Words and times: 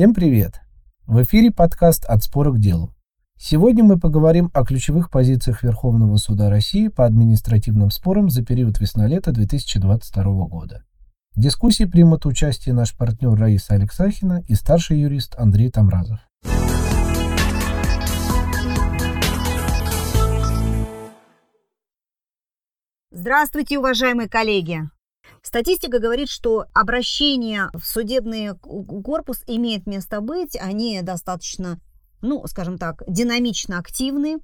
Всем 0.00 0.14
привет! 0.14 0.62
В 1.06 1.22
эфире 1.24 1.50
подкаст 1.50 2.06
«От 2.06 2.22
спора 2.22 2.52
к 2.52 2.58
делу». 2.58 2.94
Сегодня 3.36 3.84
мы 3.84 3.98
поговорим 3.98 4.50
о 4.54 4.64
ключевых 4.64 5.10
позициях 5.10 5.62
Верховного 5.62 6.16
суда 6.16 6.48
России 6.48 6.88
по 6.88 7.04
административным 7.04 7.90
спорам 7.90 8.30
за 8.30 8.42
период 8.42 8.80
весна-лета 8.80 9.30
2022 9.30 10.24
года. 10.46 10.84
В 11.36 11.40
дискуссии 11.42 11.84
примут 11.84 12.24
участие 12.24 12.74
наш 12.74 12.96
партнер 12.96 13.34
Раиса 13.34 13.74
Алексахина 13.74 14.42
и 14.48 14.54
старший 14.54 14.98
юрист 14.98 15.34
Андрей 15.36 15.70
Тамразов. 15.70 16.20
Здравствуйте, 23.10 23.78
уважаемые 23.78 24.30
коллеги! 24.30 24.80
Статистика 25.42 25.98
говорит, 25.98 26.28
что 26.28 26.66
обращение 26.74 27.70
в 27.72 27.84
судебный 27.84 28.54
корпус 28.56 29.42
имеет 29.46 29.86
место 29.86 30.20
быть, 30.20 30.56
они 30.56 31.00
достаточно 31.02 31.80
ну, 32.22 32.46
скажем 32.46 32.78
так, 32.78 33.02
динамично 33.06 33.78
активны. 33.78 34.38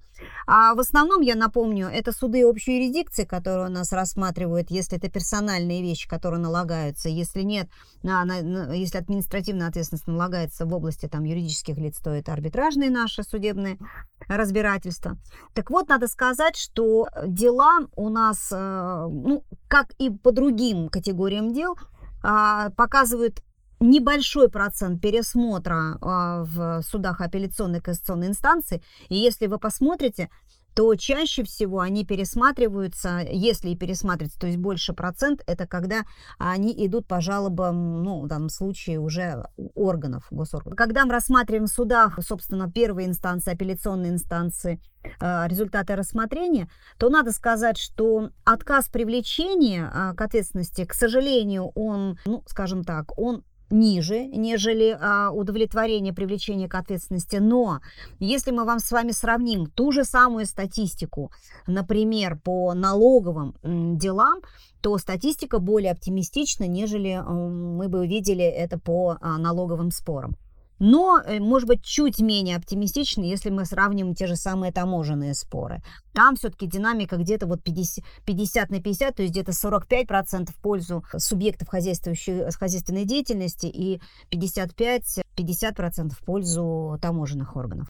А 0.47 0.75
в 0.75 0.81
основном, 0.81 1.21
я 1.21 1.35
напомню, 1.35 1.89
это 1.89 2.11
суды 2.11 2.47
общей 2.47 2.77
юрисдикции, 2.77 3.25
которые 3.25 3.67
у 3.67 3.71
нас 3.71 3.93
рассматривают, 3.93 4.71
если 4.71 4.97
это 4.97 5.11
персональные 5.11 5.83
вещи, 5.83 6.09
которые 6.09 6.41
налагаются. 6.41 7.11
Если 7.11 7.43
нет, 7.43 7.69
если 8.03 8.99
административная 8.99 9.69
ответственность 9.69 10.07
налагается 10.07 10.65
в 10.65 10.73
области 10.73 11.07
там, 11.07 11.25
юридических 11.25 11.77
лиц, 11.77 11.99
то 12.03 12.11
это 12.11 12.33
арбитражные 12.33 12.89
наши 12.89 13.23
судебные 13.23 13.79
разбирательства. 14.27 15.19
Так 15.53 15.71
вот, 15.71 15.89
надо 15.89 16.09
сказать, 16.09 16.57
что 16.57 17.09
дела 17.27 17.81
у 17.95 18.09
нас, 18.09 18.49
э, 18.51 19.07
ну, 19.11 19.45
как 19.69 19.93
и 19.99 20.11
по 20.11 20.33
другим 20.33 20.89
категориям 20.89 21.53
дел, 21.53 21.77
а, 22.23 22.71
показывают 22.71 23.43
небольшой 23.81 24.49
процент 24.49 25.01
пересмотра 25.01 25.99
а, 26.01 26.45
в 26.45 26.83
судах 26.83 27.21
апелляционной 27.21 27.79
и 27.79 27.83
кассационной 27.83 28.29
инстанции. 28.29 28.83
И 29.09 29.17
если 29.17 29.47
вы 29.47 29.59
посмотрите, 29.59 30.31
то 30.77 30.95
чаще 30.95 31.43
всего 31.43 31.81
они 31.81 32.05
пересматриваются, 32.05 33.23
если 33.27 33.71
и 33.71 33.77
пересматриваются, 33.77 34.39
то 34.39 34.47
есть 34.47 34.59
больше 34.59 34.93
процент, 34.93 35.43
это 35.47 35.67
когда 35.67 36.03
они 36.39 36.75
идут 36.87 37.07
по 37.07 37.23
жалобам, 37.23 38.03
ну, 38.03 38.21
в 38.21 38.27
данном 38.27 38.51
случае 38.51 39.01
уже 39.01 39.47
органов, 39.75 40.27
госорганов. 40.31 40.77
Когда 40.77 41.07
мы 41.07 41.13
рассматриваем 41.13 41.65
в 41.65 41.71
судах, 41.71 42.19
собственно, 42.23 42.71
первой 42.71 43.07
инстанции, 43.07 43.55
апелляционной 43.55 44.11
инстанции, 44.11 44.79
а, 45.19 45.47
результаты 45.49 45.97
рассмотрения, 45.97 46.69
то 46.99 47.09
надо 47.09 47.33
сказать, 47.33 47.79
что 47.79 48.29
отказ 48.45 48.91
привлечения 48.91 49.91
а, 49.91 50.13
к 50.13 50.21
ответственности, 50.21 50.85
к 50.85 50.93
сожалению, 50.93 51.73
он, 51.75 52.19
ну, 52.27 52.43
скажем 52.47 52.85
так, 52.85 53.19
он 53.19 53.45
ниже, 53.71 54.27
нежели 54.27 54.97
а, 54.99 55.31
удовлетворение 55.31 56.13
привлечения 56.13 56.69
к 56.69 56.75
ответственности. 56.75 57.37
Но 57.37 57.81
если 58.19 58.51
мы 58.51 58.65
вам 58.65 58.79
с 58.79 58.91
вами 58.91 59.11
сравним 59.11 59.67
ту 59.67 59.93
же 59.93 60.05
самую 60.05 60.47
статистику, 60.47 61.33
например, 61.67 62.39
по 62.39 62.75
налоговым 62.75 63.57
делам, 63.63 64.41
то 64.81 64.97
статистика 64.99 65.59
более 65.59 65.93
оптимистична, 65.93 66.65
нежели 66.65 67.21
мы 67.27 67.89
бы 67.89 68.01
увидели 68.01 68.45
это 68.45 68.79
по 68.79 69.19
а, 69.21 69.39
налоговым 69.39 69.91
спорам 69.91 70.37
но, 70.79 71.21
э, 71.25 71.41
может 71.41 71.69
быть, 71.69 71.83
чуть 71.85 72.21
менее 72.21 72.57
оптимистичны, 72.57 73.25
если 73.25 73.51
мы 73.51 73.65
сравним 73.65 74.15
те 74.15 74.27
же 74.27 74.37
самые 74.37 74.73
таможенные 74.73 75.35
споры. 75.35 75.83
Там 76.13 76.37
все-таки 76.37 76.67
динамика 76.67 77.17
где-то 77.17 77.47
вот 77.47 77.63
50, 77.63 78.05
50 78.25 78.71
на 78.71 78.81
50, 78.81 79.17
то 79.17 79.23
есть 79.23 79.33
где-то 79.33 79.53
45% 79.53 80.51
в 80.51 80.57
пользу 80.57 81.05
субъектов 81.17 81.69
хозяйственной 81.69 83.05
деятельности 83.05 83.67
и 83.67 84.01
55-50% 84.31 86.11
в 86.11 86.25
пользу 86.25 86.99
таможенных 87.01 87.57
органов. 87.57 87.89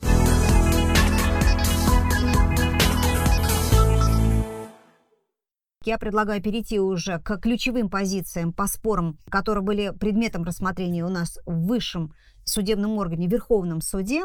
Я 5.86 5.98
предлагаю 5.98 6.42
перейти 6.42 6.80
уже 6.80 7.20
к 7.20 7.38
ключевым 7.38 7.88
позициям 7.88 8.52
по 8.52 8.66
спорам, 8.66 9.19
которые 9.30 9.62
были 9.62 9.92
предметом 9.98 10.42
рассмотрения 10.44 11.04
у 11.04 11.08
нас 11.08 11.38
в 11.47 11.66
высшем 11.66 12.12
судебном 12.44 12.98
органе, 12.98 13.26
Верховном 13.26 13.80
суде, 13.80 14.24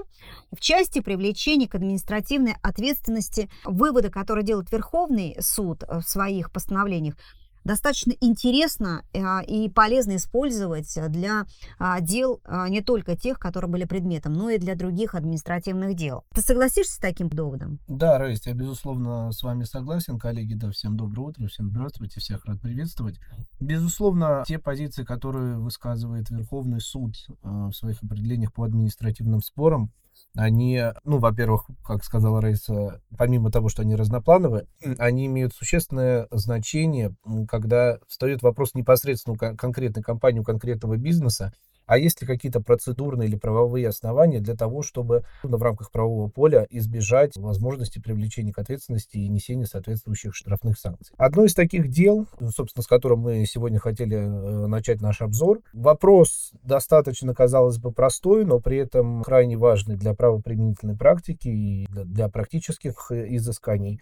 в 0.52 0.60
части 0.60 1.02
привлечения 1.02 1.68
к 1.68 1.76
административной 1.76 2.56
ответственности 2.62 3.50
выводы, 3.66 4.10
которые 4.10 4.46
делает 4.46 4.72
Верховный 4.72 5.38
суд 5.40 5.84
в 5.88 6.04
своих 6.04 6.52
постановлениях, 6.52 7.16
достаточно 7.64 8.14
интересно 8.20 9.04
а, 9.14 9.42
и 9.42 9.70
полезно 9.70 10.16
использовать 10.16 10.98
для 11.10 11.46
а, 11.80 12.02
дел 12.02 12.42
а, 12.46 12.70
не 12.70 12.82
только 12.82 13.16
тех, 13.16 13.40
которые 13.40 13.70
были 13.70 13.86
предметом, 13.86 14.34
но 14.34 14.50
и 14.50 14.58
для 14.58 14.76
других 14.76 15.16
административных 15.16 15.96
дел. 15.96 16.24
Ты 16.34 16.42
согласишься 16.42 16.96
с 16.96 16.98
таким 16.98 17.30
доводом? 17.30 17.80
Да, 17.88 18.18
Раиса, 18.18 18.50
я 18.50 18.56
безусловно 18.56 19.32
с 19.32 19.44
вами 19.44 19.64
согласен. 19.64 20.20
Коллеги, 20.20 20.54
да, 20.54 20.72
всем 20.72 20.98
доброе 20.98 21.30
утро, 21.30 21.48
всем 21.48 21.70
здравствуйте, 21.70 22.20
всех 22.20 22.46
рад 22.46 22.62
приветствовать. 22.62 23.20
Безусловно, 23.60 24.44
те 24.46 24.60
позиции, 24.60 25.04
которые 25.04 25.58
высказывает 25.58 26.30
Верховный 26.30 26.82
суд 26.82 27.16
в 27.42 27.72
своих 27.74 28.04
определениях 28.04 28.54
по 28.54 28.64
административным 28.64 29.42
спорам, 29.42 29.92
они, 30.36 30.82
ну, 31.04 31.20
во-первых, 31.20 31.66
как 31.86 32.04
сказала 32.04 32.42
Раиса, 32.42 33.02
помимо 33.18 33.52
того, 33.52 33.70
что 33.70 33.82
они 33.82 33.96
разноплановые, 33.96 34.68
они 34.98 35.26
имеют 35.26 35.54
существенное 35.54 36.28
значение, 36.32 37.14
когда 37.50 38.00
встает 38.08 38.42
вопрос 38.42 38.74
непосредственно 38.74 39.34
у 39.34 39.56
конкретной 39.56 40.04
компании, 40.04 40.40
у 40.40 40.44
конкретного 40.44 40.96
бизнеса, 40.98 41.54
а 41.86 41.98
есть 41.98 42.22
ли 42.22 42.28
какие-то 42.28 42.62
процедурные 42.62 43.28
или 43.28 43.36
правовые 43.36 43.88
основания 43.88 44.40
для 44.40 44.56
того, 44.56 44.82
чтобы 44.82 45.24
ну, 45.44 45.58
в 45.58 45.64
рамках 45.64 45.92
правового 45.92 46.30
поля 46.30 46.66
избежать 46.70 47.36
возможности 47.38 48.00
привлечения 48.00 48.54
к 48.54 48.60
ответственности 48.60 49.18
и 49.18 49.28
несения 49.28 49.66
соответствующих 49.66 50.36
штрафных 50.36 50.80
санкций? 50.80 51.14
Одно 51.18 51.46
из 51.46 51.54
таких 51.54 51.90
дел, 51.90 52.28
собственно, 52.56 52.84
с 52.84 52.88
которым 52.88 53.20
мы 53.20 53.46
сегодня 53.46 53.80
хотели 53.80 54.18
э, 54.18 54.68
начать 54.68 55.02
наш 55.02 55.22
обзор, 55.22 55.62
вопрос 55.74 56.52
достаточно, 56.64 57.34
казалось 57.34 57.78
бы, 57.78 57.92
простой, 57.92 58.46
но 58.46 58.60
при 58.60 58.78
этом 58.78 59.24
крайне 59.24 59.58
важный 59.58 59.98
для 59.98 60.14
правоприменительной 60.14 60.96
практики 60.96 61.48
и 61.48 61.88
для, 61.88 62.06
для 62.06 62.30
практических 62.30 63.12
э, 63.12 63.36
изысканий 63.36 64.00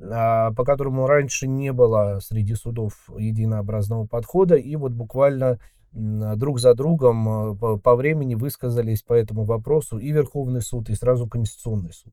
а, 0.00 0.52
по 0.52 0.64
которому 0.64 1.06
раньше 1.06 1.46
не 1.46 1.72
было 1.72 2.18
среди 2.20 2.54
судов 2.54 3.08
единообразного 3.16 4.06
подхода, 4.06 4.56
и 4.56 4.76
вот 4.76 4.92
буквально 4.92 5.58
друг 5.96 6.60
за 6.60 6.74
другом 6.74 7.28
а, 7.28 7.78
по 7.78 7.96
времени 7.96 8.34
высказались 8.34 9.02
по 9.02 9.14
этому 9.14 9.44
вопросу 9.44 9.98
и 9.98 10.10
Верховный 10.12 10.60
суд, 10.60 10.90
и 10.90 10.94
сразу 10.94 11.26
Конституционный 11.26 11.92
суд. 11.92 12.12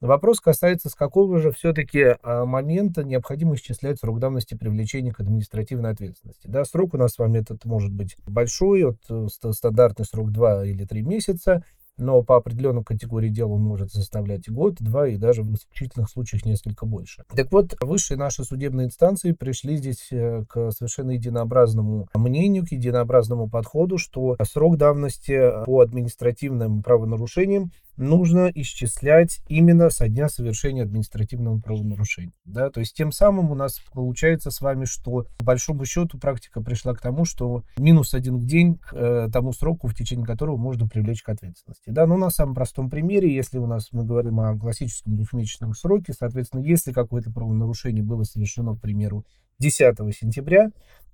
Вопрос 0.00 0.40
касается, 0.40 0.88
с 0.88 0.94
какого 0.94 1.38
же 1.38 1.52
все-таки 1.52 2.16
а, 2.22 2.46
момента 2.46 3.04
необходимо 3.04 3.54
исчислять 3.54 4.00
срок 4.00 4.18
давности 4.18 4.54
привлечения 4.54 5.12
к 5.12 5.20
административной 5.20 5.90
ответственности. 5.90 6.48
Да, 6.48 6.64
срок 6.64 6.94
у 6.94 6.96
нас 6.96 7.12
с 7.12 7.18
вами 7.18 7.38
этот 7.38 7.64
может 7.66 7.92
быть 7.92 8.16
большой, 8.26 8.84
вот, 8.84 8.98
э, 9.10 9.52
стандартный 9.52 10.06
срок 10.06 10.32
2 10.32 10.64
или 10.64 10.84
3 10.84 11.02
месяца, 11.02 11.62
но 12.00 12.22
по 12.22 12.36
определенной 12.36 12.84
категории 12.84 13.28
дел 13.28 13.52
он 13.52 13.62
может 13.62 13.92
составлять 13.92 14.50
год, 14.50 14.76
два 14.80 15.06
и 15.06 15.16
даже 15.16 15.42
в 15.42 15.54
исключительных 15.54 16.10
случаях 16.10 16.44
несколько 16.44 16.86
больше. 16.86 17.24
Так 17.34 17.52
вот, 17.52 17.76
высшие 17.80 18.18
наши 18.18 18.44
судебные 18.44 18.86
инстанции 18.86 19.32
пришли 19.32 19.76
здесь 19.76 20.08
э, 20.10 20.44
к 20.48 20.70
совершенно 20.72 21.12
единообразному 21.12 22.08
мнению, 22.14 22.66
к 22.66 22.72
единообразному 22.72 23.48
подходу, 23.48 23.98
что 23.98 24.36
срок 24.42 24.76
давности 24.76 25.64
по 25.64 25.80
административным 25.80 26.82
правонарушениям 26.82 27.70
нужно 27.96 28.50
исчислять 28.54 29.40
именно 29.48 29.90
со 29.90 30.08
дня 30.08 30.28
совершения 30.28 30.82
административного 30.82 31.60
правонарушения. 31.60 32.32
Да? 32.44 32.70
То 32.70 32.80
есть 32.80 32.94
тем 32.94 33.12
самым 33.12 33.50
у 33.50 33.54
нас 33.54 33.80
получается 33.92 34.50
с 34.50 34.60
вами, 34.60 34.84
что 34.84 35.26
по 35.38 35.44
большому 35.44 35.84
счету 35.84 36.18
практика 36.18 36.60
пришла 36.60 36.94
к 36.94 37.00
тому, 37.00 37.24
что 37.24 37.64
минус 37.76 38.14
один 38.14 38.38
день 38.40 38.76
к 38.76 38.92
э, 38.92 39.28
тому 39.32 39.52
сроку, 39.52 39.88
в 39.88 39.94
течение 39.94 40.26
которого 40.26 40.56
можно 40.56 40.88
привлечь 40.88 41.22
к 41.22 41.28
ответственности. 41.28 41.90
Да? 41.90 42.06
Но 42.06 42.16
на 42.16 42.30
самом 42.30 42.54
простом 42.54 42.90
примере, 42.90 43.34
если 43.34 43.58
у 43.58 43.66
нас 43.66 43.88
мы 43.92 44.04
говорим 44.04 44.40
о 44.40 44.58
классическом 44.58 45.16
двухмесячном 45.16 45.74
сроке, 45.74 46.12
соответственно, 46.12 46.62
если 46.62 46.92
какое-то 46.92 47.30
правонарушение 47.30 48.02
было 48.02 48.24
совершено, 48.24 48.76
к 48.76 48.80
примеру, 48.80 49.24
10 49.58 49.96
сентября, 50.16 50.70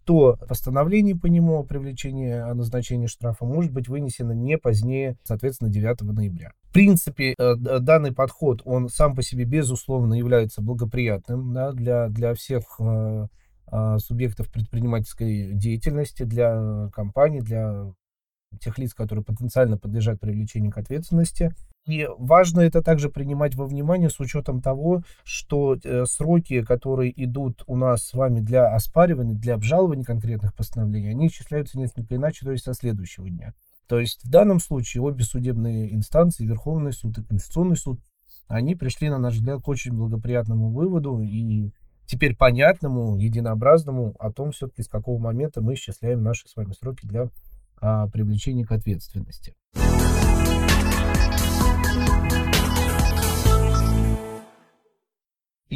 то 0.07 0.39
постановление 0.49 1.17
по 1.17 1.27
нему 1.27 1.59
о 1.59 1.65
привлечении 1.65 2.31
о 2.31 2.55
назначении 2.55 3.09
штрафа 3.09 3.45
может 3.45 3.73
быть 3.73 3.89
вынесено 3.89 4.33
не 4.33 4.57
позднее, 4.57 5.19
соответственно, 5.25 5.69
9 5.69 6.03
ноября. 6.03 6.53
В 6.63 6.73
принципе, 6.73 7.35
э, 7.37 7.55
данный 7.57 8.13
подход, 8.13 8.63
он 8.65 8.89
сам 8.89 9.17
по 9.17 9.23
себе, 9.23 9.45
безусловно, 9.45 10.15
является 10.15 10.63
благоприятным 10.63 11.53
да, 11.53 11.73
для, 11.73 12.09
для 12.09 12.35
всех 12.35 12.63
э, 12.79 13.27
э, 13.73 13.99
субъектов 13.99 14.51
предпринимательской 14.53 15.53
деятельности, 15.55 16.23
для 16.23 16.89
компаний, 16.95 17.41
для 17.41 17.93
тех 18.61 18.79
лиц, 18.79 18.95
которые 18.95 19.25
потенциально 19.25 19.77
подлежат 19.77 20.21
привлечению 20.21 20.71
к 20.71 20.79
ответственности. 20.79 21.53
И 21.87 22.09
важно 22.19 22.61
это 22.61 22.83
также 22.83 23.09
принимать 23.09 23.55
во 23.55 23.65
внимание 23.65 24.11
с 24.11 24.19
учетом 24.19 24.61
того, 24.61 25.03
что 25.25 25.77
э, 25.77 26.05
сроки, 26.05 26.63
которые 26.63 27.13
идут 27.25 27.63
у 27.67 27.77
нас 27.77 28.03
с 28.03 28.15
вами 28.15 28.41
для 28.41 28.75
оспаривания, 28.75 29.37
для 29.37 29.55
обжалования 29.55 30.05
конкретных 30.05 30.55
постановлений, 30.55 31.11
они 31.11 31.29
исчисляются 31.29 31.79
несколько 31.79 32.17
иначе, 32.17 32.45
то 32.45 32.51
есть 32.51 32.65
со 32.65 32.75
следующего 32.75 33.31
дня. 33.31 33.55
То 33.87 34.01
есть 34.01 34.25
в 34.25 34.29
данном 34.29 34.59
случае 34.59 35.03
обе 35.03 35.23
судебные 35.23 35.95
инстанции, 35.95 36.45
Верховный 36.45 36.93
суд 36.93 37.19
и 37.19 37.23
Конституционный 37.23 37.77
суд, 37.77 38.01
они 38.49 38.75
пришли, 38.75 39.09
на 39.09 39.19
наш 39.19 39.35
взгляд, 39.35 39.63
к 39.63 39.69
очень 39.69 39.93
благоприятному 39.93 40.71
выводу 40.71 41.21
и 41.21 41.71
теперь 42.07 42.37
понятному, 42.37 43.17
единообразному 43.17 44.15
о 44.19 44.33
том, 44.33 44.51
все-таки 44.51 44.83
с 44.83 44.89
какого 44.89 45.19
момента 45.19 45.61
мы 45.61 45.75
исчисляем 45.75 46.23
наши 46.23 46.49
с 46.49 46.57
вами 46.57 46.73
сроки 46.73 47.07
для 47.07 47.29
а, 47.81 48.09
привлечения 48.09 48.65
к 48.65 48.73
ответственности. 48.73 49.55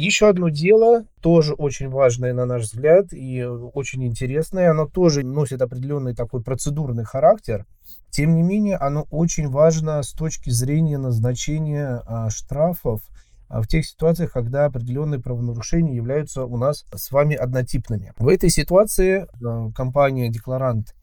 Еще 0.01 0.29
одно 0.29 0.49
дело, 0.49 1.05
тоже 1.21 1.53
очень 1.53 1.87
важное, 1.89 2.33
на 2.33 2.45
наш 2.45 2.63
взгляд, 2.63 3.13
и 3.13 3.43
очень 3.43 4.03
интересное. 4.03 4.71
Оно 4.71 4.87
тоже 4.87 5.23
носит 5.23 5.61
определенный 5.61 6.15
такой 6.15 6.41
процедурный 6.41 7.03
характер. 7.03 7.67
Тем 8.09 8.33
не 8.33 8.41
менее, 8.41 8.77
оно 8.77 9.05
очень 9.11 9.47
важно 9.49 10.01
с 10.01 10.13
точки 10.13 10.49
зрения 10.49 10.97
назначения 10.97 12.01
а, 12.07 12.31
штрафов 12.31 13.01
а, 13.47 13.61
в 13.61 13.67
тех 13.67 13.85
ситуациях, 13.85 14.31
когда 14.31 14.65
определенные 14.65 15.19
правонарушения 15.19 15.93
являются 15.93 16.45
у 16.45 16.57
нас 16.57 16.85
с 16.95 17.11
вами 17.11 17.35
однотипными. 17.35 18.13
В 18.17 18.27
этой 18.27 18.49
ситуации 18.49 19.27
а, 19.45 19.71
компания-декларант 19.71 20.95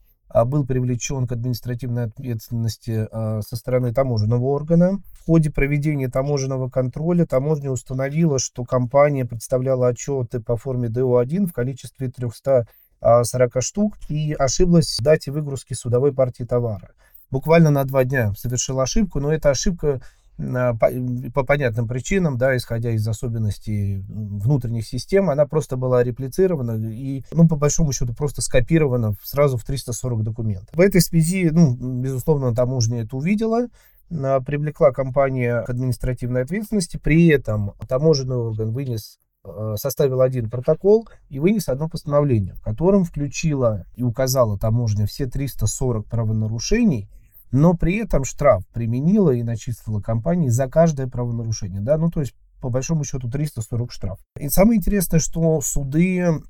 был 0.45 0.65
привлечен 0.65 1.27
к 1.27 1.31
административной 1.31 2.05
ответственности 2.05 3.07
а, 3.11 3.41
со 3.41 3.55
стороны 3.55 3.93
таможенного 3.93 4.45
органа. 4.45 5.01
В 5.13 5.25
ходе 5.25 5.51
проведения 5.51 6.07
таможенного 6.07 6.69
контроля 6.69 7.25
таможня 7.25 7.71
установила, 7.71 8.39
что 8.39 8.63
компания 8.63 9.25
представляла 9.25 9.87
отчеты 9.87 10.39
по 10.39 10.55
форме 10.55 10.89
ДО-1 10.89 11.47
в 11.47 11.53
количестве 11.53 12.09
340 12.09 12.67
а, 13.01 13.61
штук 13.61 13.95
и 14.07 14.33
ошиблась 14.33 14.97
в 14.99 15.03
дате 15.03 15.31
выгрузки 15.31 15.73
судовой 15.73 16.13
партии 16.13 16.43
товара. 16.43 16.91
Буквально 17.31 17.69
на 17.69 17.83
два 17.83 18.05
дня 18.05 18.33
совершила 18.35 18.83
ошибку, 18.83 19.19
но 19.19 19.31
эта 19.31 19.51
ошибка 19.51 20.01
по, 20.39 20.89
по 21.33 21.43
понятным 21.43 21.87
причинам, 21.87 22.37
да, 22.37 22.55
исходя 22.55 22.91
из 22.91 23.05
особенностей 23.07 24.03
внутренних 24.07 24.85
систем, 24.87 25.29
она 25.29 25.45
просто 25.45 25.75
была 25.75 26.03
реплицирована 26.03 26.91
и, 26.91 27.23
ну, 27.31 27.47
по 27.47 27.57
большому 27.57 27.91
счету, 27.91 28.13
просто 28.13 28.41
скопирована 28.41 29.15
сразу 29.21 29.57
в 29.57 29.65
340 29.65 30.23
документов. 30.23 30.69
В 30.73 30.79
этой 30.79 31.01
связи, 31.01 31.49
ну, 31.51 31.75
безусловно, 31.75 32.55
таможня 32.55 33.03
это 33.03 33.17
увидела, 33.17 33.67
а, 34.11 34.39
привлекла 34.39 34.91
компания 34.91 35.61
к 35.63 35.69
административной 35.69 36.43
ответственности, 36.43 36.97
при 36.97 37.27
этом 37.27 37.73
таможенный 37.87 38.37
орган 38.37 38.71
вынес 38.71 39.19
а, 39.43 39.75
составил 39.77 40.21
один 40.21 40.49
протокол 40.49 41.07
и 41.29 41.39
вынес 41.39 41.69
одно 41.69 41.89
постановление, 41.89 42.53
в 42.53 42.61
котором 42.61 43.03
включила 43.03 43.85
и 43.95 44.03
указала 44.03 44.57
таможня 44.57 45.05
все 45.05 45.27
340 45.27 46.07
правонарушений, 46.07 47.09
но 47.51 47.73
при 47.73 47.97
этом 47.97 48.23
штраф 48.23 48.63
применила 48.73 49.31
и 49.31 49.43
начислила 49.43 50.01
компании 50.01 50.49
за 50.49 50.67
каждое 50.67 51.07
правонарушение. 51.07 51.81
Да? 51.81 51.97
Ну, 51.97 52.09
то 52.09 52.21
есть, 52.21 52.35
по 52.61 52.69
большому 52.69 53.03
счету, 53.03 53.29
340 53.29 53.91
штраф. 53.91 54.19
И 54.39 54.49
самое 54.49 54.77
интересное, 54.77 55.19
что 55.19 55.61
суды 55.61 56.41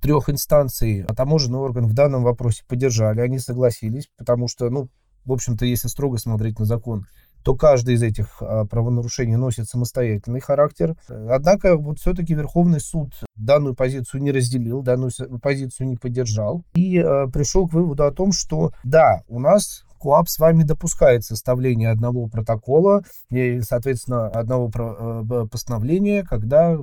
трех 0.00 0.28
инстанций, 0.28 1.02
а 1.02 1.14
таможенный 1.14 1.58
орган 1.58 1.86
в 1.86 1.94
данном 1.94 2.22
вопросе 2.22 2.64
поддержали, 2.66 3.20
они 3.20 3.38
согласились, 3.38 4.10
потому 4.16 4.48
что, 4.48 4.70
ну, 4.70 4.88
в 5.24 5.32
общем-то, 5.32 5.64
если 5.64 5.88
строго 5.88 6.18
смотреть 6.18 6.58
на 6.58 6.64
закон, 6.64 7.06
то 7.44 7.54
каждый 7.54 7.94
из 7.94 8.02
этих 8.02 8.40
а, 8.40 8.64
правонарушений 8.64 9.36
носит 9.36 9.68
самостоятельный 9.68 10.40
характер. 10.40 10.96
Однако 11.08 11.76
вот 11.76 11.98
все-таки 11.98 12.34
Верховный 12.34 12.80
суд 12.80 13.12
данную 13.36 13.74
позицию 13.74 14.22
не 14.22 14.32
разделил, 14.32 14.82
данную 14.82 15.10
позицию 15.42 15.88
не 15.88 15.96
поддержал 15.96 16.64
и 16.74 16.98
а, 16.98 17.26
пришел 17.28 17.68
к 17.68 17.74
выводу 17.74 18.04
о 18.04 18.12
том, 18.12 18.32
что 18.32 18.72
да, 18.82 19.22
у 19.28 19.38
нас 19.38 19.84
КОАП 20.04 20.28
с 20.28 20.38
вами 20.38 20.64
допускает 20.64 21.24
составление 21.24 21.90
одного 21.90 22.28
протокола 22.28 23.02
и, 23.30 23.62
соответственно, 23.62 24.28
одного 24.28 24.70
э, 24.74 25.46
постановления, 25.50 26.24
когда 26.24 26.76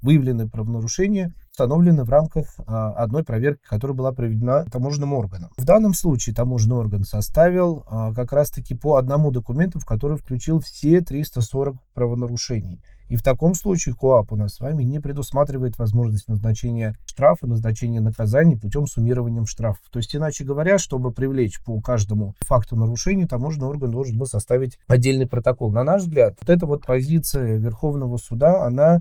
выявлены 0.00 0.48
правонарушения, 0.48 1.34
установлены 1.52 2.04
в 2.04 2.10
рамках 2.10 2.46
а, 2.66 2.92
одной 2.92 3.24
проверки, 3.24 3.60
которая 3.62 3.96
была 3.96 4.12
проведена 4.12 4.64
таможенным 4.64 5.12
органом. 5.12 5.50
В 5.56 5.64
данном 5.64 5.94
случае 5.94 6.34
таможенный 6.34 6.76
орган 6.76 7.04
составил 7.04 7.84
а, 7.86 8.12
как 8.12 8.32
раз-таки 8.32 8.74
по 8.74 8.96
одному 8.96 9.30
документу, 9.30 9.78
в 9.78 9.86
который 9.86 10.16
включил 10.16 10.60
все 10.60 11.00
340 11.00 11.76
правонарушений. 11.94 12.82
И 13.08 13.16
в 13.16 13.22
таком 13.22 13.54
случае 13.54 13.94
КОАП 13.94 14.32
у 14.32 14.36
нас 14.36 14.54
с 14.54 14.60
вами 14.60 14.82
не 14.82 15.00
предусматривает 15.00 15.78
возможность 15.78 16.28
назначения 16.28 16.96
штрафа, 17.06 17.46
назначения 17.46 18.00
наказаний 18.00 18.56
путем 18.56 18.86
суммирования 18.86 19.44
штрафов. 19.44 19.82
То 19.90 19.98
есть, 19.98 20.14
иначе 20.14 20.44
говоря, 20.44 20.78
чтобы 20.78 21.12
привлечь 21.12 21.62
по 21.62 21.80
каждому 21.80 22.34
факту 22.40 22.76
нарушения, 22.76 23.26
таможенный 23.26 23.66
орган 23.66 23.90
должен 23.90 24.18
был 24.18 24.26
составить 24.26 24.78
отдельный 24.86 25.26
протокол. 25.26 25.70
На 25.70 25.84
наш 25.84 26.02
взгляд, 26.02 26.36
вот 26.40 26.50
эта 26.50 26.66
вот 26.66 26.86
позиция 26.86 27.58
Верховного 27.58 28.16
суда, 28.16 28.64
она 28.64 29.00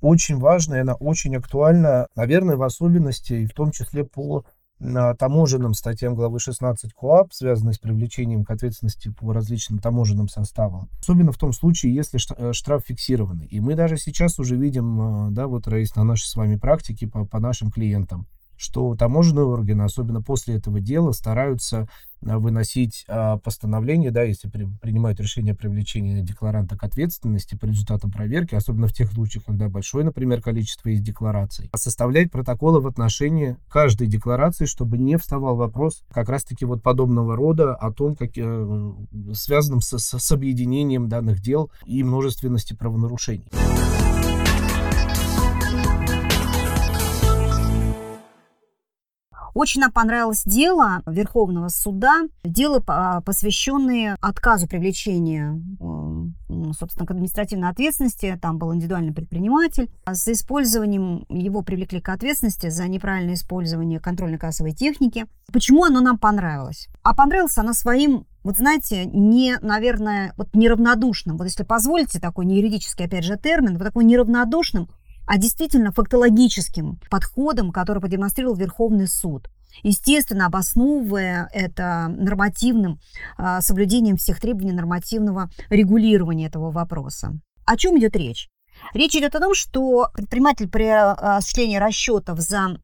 очень 0.00 0.38
важная, 0.38 0.82
она 0.82 0.94
очень 0.94 1.34
актуальна, 1.36 2.08
наверное, 2.14 2.56
в 2.56 2.62
особенности 2.62 3.32
и 3.32 3.46
в 3.46 3.54
том 3.54 3.70
числе 3.70 4.04
по 4.04 4.44
таможенным 5.18 5.74
статьям 5.74 6.14
главы 6.14 6.38
16 6.38 6.92
КОАП, 6.92 7.32
связанной 7.32 7.74
с 7.74 7.78
привлечением 7.78 8.44
к 8.44 8.50
ответственности 8.50 9.10
по 9.10 9.32
различным 9.32 9.78
таможенным 9.78 10.28
составам. 10.28 10.88
Особенно 11.00 11.32
в 11.32 11.38
том 11.38 11.52
случае, 11.52 11.94
если 11.94 12.18
э, 12.36 12.52
штраф 12.52 12.84
фиксированный. 12.86 13.46
И 13.46 13.60
мы 13.60 13.74
даже 13.74 13.96
сейчас 13.96 14.38
уже 14.38 14.56
видим, 14.56 15.28
э, 15.28 15.30
да, 15.30 15.46
вот, 15.46 15.66
Раис, 15.66 15.96
на 15.96 16.04
нашей 16.04 16.26
с 16.26 16.36
вами 16.36 16.56
практике 16.56 17.06
по, 17.06 17.24
по 17.24 17.40
нашим 17.40 17.70
клиентам, 17.70 18.26
что 18.56 18.94
таможенные 18.96 19.44
органы, 19.44 19.82
особенно 19.82 20.22
после 20.22 20.56
этого 20.56 20.80
дела, 20.80 21.12
стараются 21.12 21.88
а, 22.26 22.38
выносить 22.38 23.04
а, 23.08 23.38
постановление, 23.38 24.10
да, 24.10 24.22
если 24.22 24.48
при, 24.48 24.66
принимают 24.80 25.20
решение 25.20 25.52
о 25.52 25.56
привлечении 25.56 26.20
декларанта 26.22 26.76
к 26.76 26.84
ответственности 26.84 27.54
по 27.54 27.66
результатам 27.66 28.10
проверки, 28.10 28.54
особенно 28.54 28.86
в 28.86 28.92
тех 28.92 29.12
случаях, 29.12 29.44
когда 29.44 29.68
большое, 29.68 30.04
например, 30.04 30.40
количество 30.40 30.88
есть 30.88 31.02
деклараций, 31.02 31.68
а 31.72 31.78
составлять 31.78 32.30
протоколы 32.30 32.80
в 32.80 32.86
отношении 32.86 33.56
каждой 33.68 34.06
декларации, 34.06 34.66
чтобы 34.66 34.98
не 34.98 35.18
вставал 35.18 35.56
вопрос 35.56 36.02
как 36.12 36.28
раз-таки 36.28 36.64
вот 36.64 36.82
подобного 36.82 37.36
рода 37.36 37.74
о 37.74 37.92
том, 37.92 38.14
как, 38.16 38.30
э, 38.36 38.92
связанном 39.32 39.80
с, 39.80 39.98
с, 39.98 40.32
объединением 40.32 41.08
данных 41.08 41.40
дел 41.40 41.70
и 41.86 42.02
множественности 42.02 42.74
правонарушений. 42.74 43.48
Очень 49.54 49.82
нам 49.82 49.92
понравилось 49.92 50.42
дело 50.44 51.02
Верховного 51.06 51.68
суда, 51.68 52.22
дело, 52.42 52.80
посвященное 53.24 54.16
отказу 54.20 54.66
привлечения, 54.66 55.62
собственно, 56.76 57.06
к 57.06 57.10
административной 57.12 57.68
ответственности. 57.68 58.38
Там 58.42 58.58
был 58.58 58.74
индивидуальный 58.74 59.14
предприниматель. 59.14 59.88
С 60.06 60.26
использованием 60.28 61.24
его 61.28 61.62
привлекли 61.62 62.00
к 62.00 62.08
ответственности 62.08 62.68
за 62.68 62.88
неправильное 62.88 63.34
использование 63.34 64.00
контрольно-кассовой 64.00 64.72
техники. 64.72 65.26
Почему 65.52 65.84
оно 65.84 66.00
нам 66.00 66.18
понравилось? 66.18 66.88
А 67.02 67.14
понравилось 67.14 67.56
оно 67.56 67.72
своим 67.74 68.26
вот 68.42 68.58
знаете, 68.58 69.06
не, 69.06 69.56
наверное, 69.62 70.34
вот 70.36 70.48
неравнодушным, 70.52 71.38
вот 71.38 71.44
если 71.44 71.62
позволите 71.62 72.20
такой 72.20 72.44
не 72.44 72.58
юридический, 72.58 73.06
опять 73.06 73.24
же, 73.24 73.38
термин, 73.38 73.78
вот 73.78 73.84
такой 73.84 74.04
неравнодушным 74.04 74.90
а 75.26 75.38
действительно 75.38 75.92
фактологическим 75.92 77.00
подходом, 77.10 77.72
который 77.72 78.00
продемонстрировал 78.00 78.56
Верховный 78.56 79.08
суд. 79.08 79.48
Естественно, 79.82 80.46
обосновывая 80.46 81.48
это 81.52 82.06
нормативным 82.08 83.00
а, 83.36 83.60
соблюдением 83.60 84.16
всех 84.16 84.40
требований 84.40 84.72
нормативного 84.72 85.50
регулирования 85.68 86.46
этого 86.46 86.70
вопроса. 86.70 87.38
О 87.64 87.76
чем 87.76 87.98
идет 87.98 88.14
речь? 88.14 88.48
Речь 88.92 89.14
идет 89.14 89.34
о 89.34 89.40
том, 89.40 89.54
что 89.54 90.10
предприниматель 90.14 90.68
при 90.68 90.84
а, 90.84 91.38
осуществлении 91.38 91.78
расчетов 91.78 92.38
за 92.40 92.78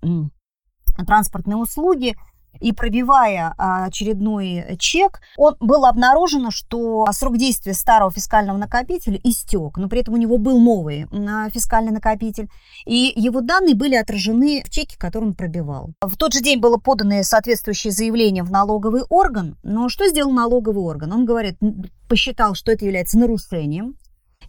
транспортные 1.07 1.57
услуги 1.57 2.17
и 2.61 2.73
пробивая 2.73 3.55
а, 3.59 3.87
очередной 3.87 4.77
чек, 4.79 5.21
он 5.37 5.57
было 5.61 5.89
обнаружено, 5.89 6.51
что 6.51 7.07
срок 7.13 7.37
действия 7.37 7.75
старого 7.75 8.11
фискального 8.11 8.57
накопителя 8.57 9.19
истек, 9.25 9.77
но 9.77 9.89
при 9.89 10.01
этом 10.01 10.15
у 10.15 10.17
него 10.17 10.39
был 10.39 10.61
новый 10.61 11.07
а, 11.11 11.51
фискальный 11.51 11.93
накопитель, 11.93 12.49
и 12.87 13.13
его 13.17 13.41
данные 13.41 13.75
были 13.75 13.95
отражены 13.95 14.63
в 14.65 14.71
чеке, 14.71 14.97
который 14.99 15.25
он 15.25 15.35
пробивал. 15.35 15.91
В 16.01 16.17
тот 16.17 16.33
же 16.33 16.41
день 16.41 16.61
было 16.61 16.77
подано 16.77 17.23
соответствующее 17.23 17.93
заявление 17.93 18.43
в 18.43 18.51
налоговый 18.51 19.03
орган, 19.09 19.57
но 19.63 19.89
что 19.89 20.09
сделал 20.09 20.33
налоговый 20.33 20.83
орган? 20.83 21.13
Он 21.13 21.25
говорит, 21.25 21.59
посчитал, 22.09 22.55
что 22.55 22.73
это 22.73 22.85
является 22.85 23.19
нарушением, 23.19 23.95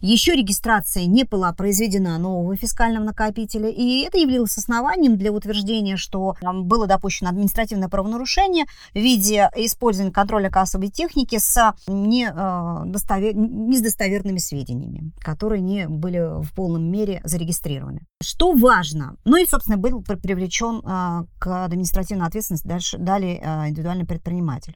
еще 0.02 0.34
регистрация 0.34 1.06
не 1.06 1.24
была 1.24 1.52
произведена 1.52 2.18
нового 2.18 2.56
фискального 2.56 3.04
накопителя, 3.04 3.68
и 3.68 4.02
это 4.02 4.18
являлось 4.18 4.58
основанием 4.58 5.16
для 5.16 5.32
утверждения, 5.32 5.96
что 5.96 6.36
было 6.42 6.86
допущено 6.86 7.30
административное 7.30 7.88
правонарушение 7.88 8.64
в 8.92 8.96
виде 8.96 9.48
использования 9.56 10.12
контроля 10.12 10.50
кассовой 10.50 10.88
техники 10.88 11.38
с 11.38 11.74
не, 11.86 12.28
э, 12.28 12.82
достовер... 12.86 13.34
не 13.34 13.78
с 13.78 13.80
достоверными 13.80 14.38
сведениями, 14.38 15.12
которые 15.20 15.62
не 15.62 15.88
были 15.88 16.42
в 16.42 16.52
полном 16.54 16.90
мере 16.90 17.20
зарегистрированы. 17.24 18.00
Что 18.22 18.52
важно? 18.52 19.16
Ну 19.24 19.36
и, 19.36 19.46
собственно, 19.46 19.78
был 19.78 20.02
привлечен 20.02 20.82
э, 20.84 21.26
к 21.38 21.64
административной 21.64 22.26
ответственности 22.26 22.66
дальше, 22.66 22.98
далее 22.98 23.40
э, 23.40 23.68
индивидуальный 23.68 24.06
предприниматель. 24.06 24.74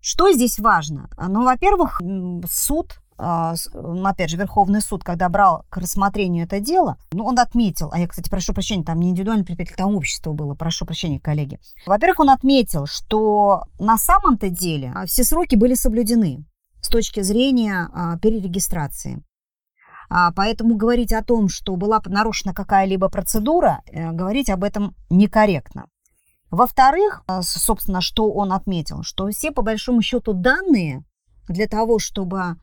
Что 0.00 0.30
здесь 0.32 0.58
важно? 0.58 1.08
Ну, 1.16 1.44
во-первых, 1.44 2.02
суд 2.46 2.98
опять 3.16 4.30
же, 4.30 4.36
Верховный 4.36 4.80
суд, 4.80 5.04
когда 5.04 5.28
брал 5.28 5.64
к 5.70 5.76
рассмотрению 5.76 6.44
это 6.44 6.60
дело, 6.60 6.96
ну, 7.12 7.24
он 7.24 7.38
отметил, 7.38 7.90
а 7.92 7.98
я, 7.98 8.08
кстати, 8.08 8.28
прошу 8.28 8.52
прощения, 8.52 8.84
там 8.84 8.98
не 9.00 9.10
индивидуальный 9.10 9.44
представитель, 9.44 9.76
там 9.76 9.94
общество 9.94 10.32
было, 10.32 10.54
прошу 10.54 10.84
прощения, 10.84 11.20
коллеги. 11.20 11.60
Во-первых, 11.86 12.20
он 12.20 12.30
отметил, 12.30 12.86
что 12.86 13.64
на 13.78 13.96
самом-то 13.96 14.48
деле 14.48 14.92
а, 14.94 15.06
все 15.06 15.24
сроки 15.24 15.54
были 15.54 15.74
соблюдены 15.74 16.44
с 16.80 16.88
точки 16.88 17.20
зрения 17.20 17.88
а, 17.92 18.18
перерегистрации. 18.18 19.22
А, 20.10 20.32
поэтому 20.32 20.76
говорить 20.76 21.12
о 21.12 21.22
том, 21.22 21.48
что 21.48 21.76
была 21.76 22.00
нарушена 22.04 22.52
какая-либо 22.52 23.08
процедура, 23.08 23.82
э, 23.86 24.12
говорить 24.12 24.50
об 24.50 24.62
этом 24.64 24.94
некорректно. 25.08 25.86
Во-вторых, 26.50 27.24
собственно, 27.40 28.00
что 28.00 28.30
он 28.30 28.52
отметил, 28.52 29.02
что 29.02 29.28
все, 29.30 29.50
по 29.50 29.62
большому 29.62 30.02
счету, 30.02 30.34
данные 30.34 31.04
для 31.48 31.66
того, 31.66 31.98
чтобы 31.98 32.56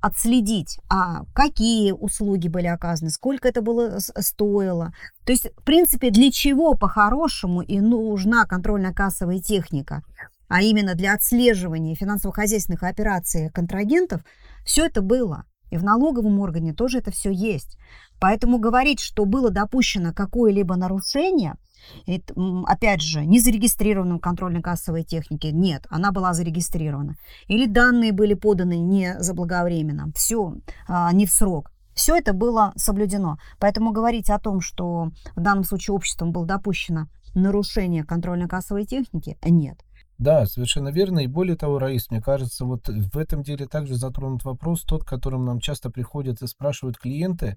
отследить, 0.00 0.78
а 0.88 1.24
какие 1.34 1.92
услуги 1.92 2.48
были 2.48 2.66
оказаны, 2.66 3.10
сколько 3.10 3.48
это 3.48 3.62
было 3.62 3.98
стоило. 3.98 4.92
То 5.24 5.32
есть, 5.32 5.48
в 5.56 5.62
принципе, 5.62 6.10
для 6.10 6.30
чего 6.30 6.74
по-хорошему 6.74 7.62
и 7.62 7.80
нужна 7.80 8.46
контрольно-кассовая 8.46 9.40
техника, 9.40 10.02
а 10.48 10.62
именно 10.62 10.94
для 10.94 11.14
отслеживания 11.14 11.94
финансово-хозяйственных 11.94 12.82
операций 12.82 13.50
контрагентов, 13.50 14.22
все 14.64 14.86
это 14.86 15.02
было. 15.02 15.44
И 15.70 15.76
в 15.76 15.84
налоговом 15.84 16.40
органе 16.40 16.74
тоже 16.74 16.98
это 16.98 17.12
все 17.12 17.30
есть. 17.30 17.78
Поэтому 18.20 18.58
говорить, 18.58 19.00
что 19.00 19.24
было 19.24 19.50
допущено 19.50 20.12
какое-либо 20.12 20.76
нарушение– 20.76 21.54
это, 22.06 22.34
опять 22.66 23.00
же, 23.00 23.24
не 23.24 23.40
зарегистрированном 23.40 24.18
контрольно-кассовой 24.18 25.04
технике. 25.04 25.52
Нет, 25.52 25.86
она 25.90 26.12
была 26.12 26.34
зарегистрирована. 26.34 27.16
Или 27.48 27.66
данные 27.66 28.12
были 28.12 28.34
поданы 28.34 28.78
не 28.78 29.16
заблаговременно. 29.20 30.12
Все, 30.14 30.54
а, 30.88 31.12
не 31.12 31.26
в 31.26 31.32
срок. 31.32 31.72
Все 31.94 32.16
это 32.16 32.32
было 32.32 32.72
соблюдено. 32.76 33.38
Поэтому 33.58 33.92
говорить 33.92 34.30
о 34.30 34.38
том, 34.38 34.60
что 34.60 35.10
в 35.36 35.40
данном 35.40 35.64
случае 35.64 35.94
обществом 35.94 36.32
было 36.32 36.46
допущено 36.46 37.08
нарушение 37.34 38.04
контрольно-кассовой 38.04 38.84
техники, 38.84 39.36
нет. 39.44 39.78
Да, 40.18 40.44
совершенно 40.44 40.90
верно. 40.90 41.20
И 41.20 41.26
более 41.26 41.56
того, 41.56 41.78
Раис, 41.78 42.10
мне 42.10 42.20
кажется, 42.20 42.66
вот 42.66 42.88
в 42.88 43.16
этом 43.16 43.42
деле 43.42 43.66
также 43.66 43.94
затронут 43.94 44.44
вопрос, 44.44 44.82
тот, 44.82 45.02
которым 45.02 45.46
нам 45.46 45.60
часто 45.60 45.88
приходят 45.90 46.42
и 46.42 46.46
спрашивают 46.46 46.98
клиенты, 46.98 47.56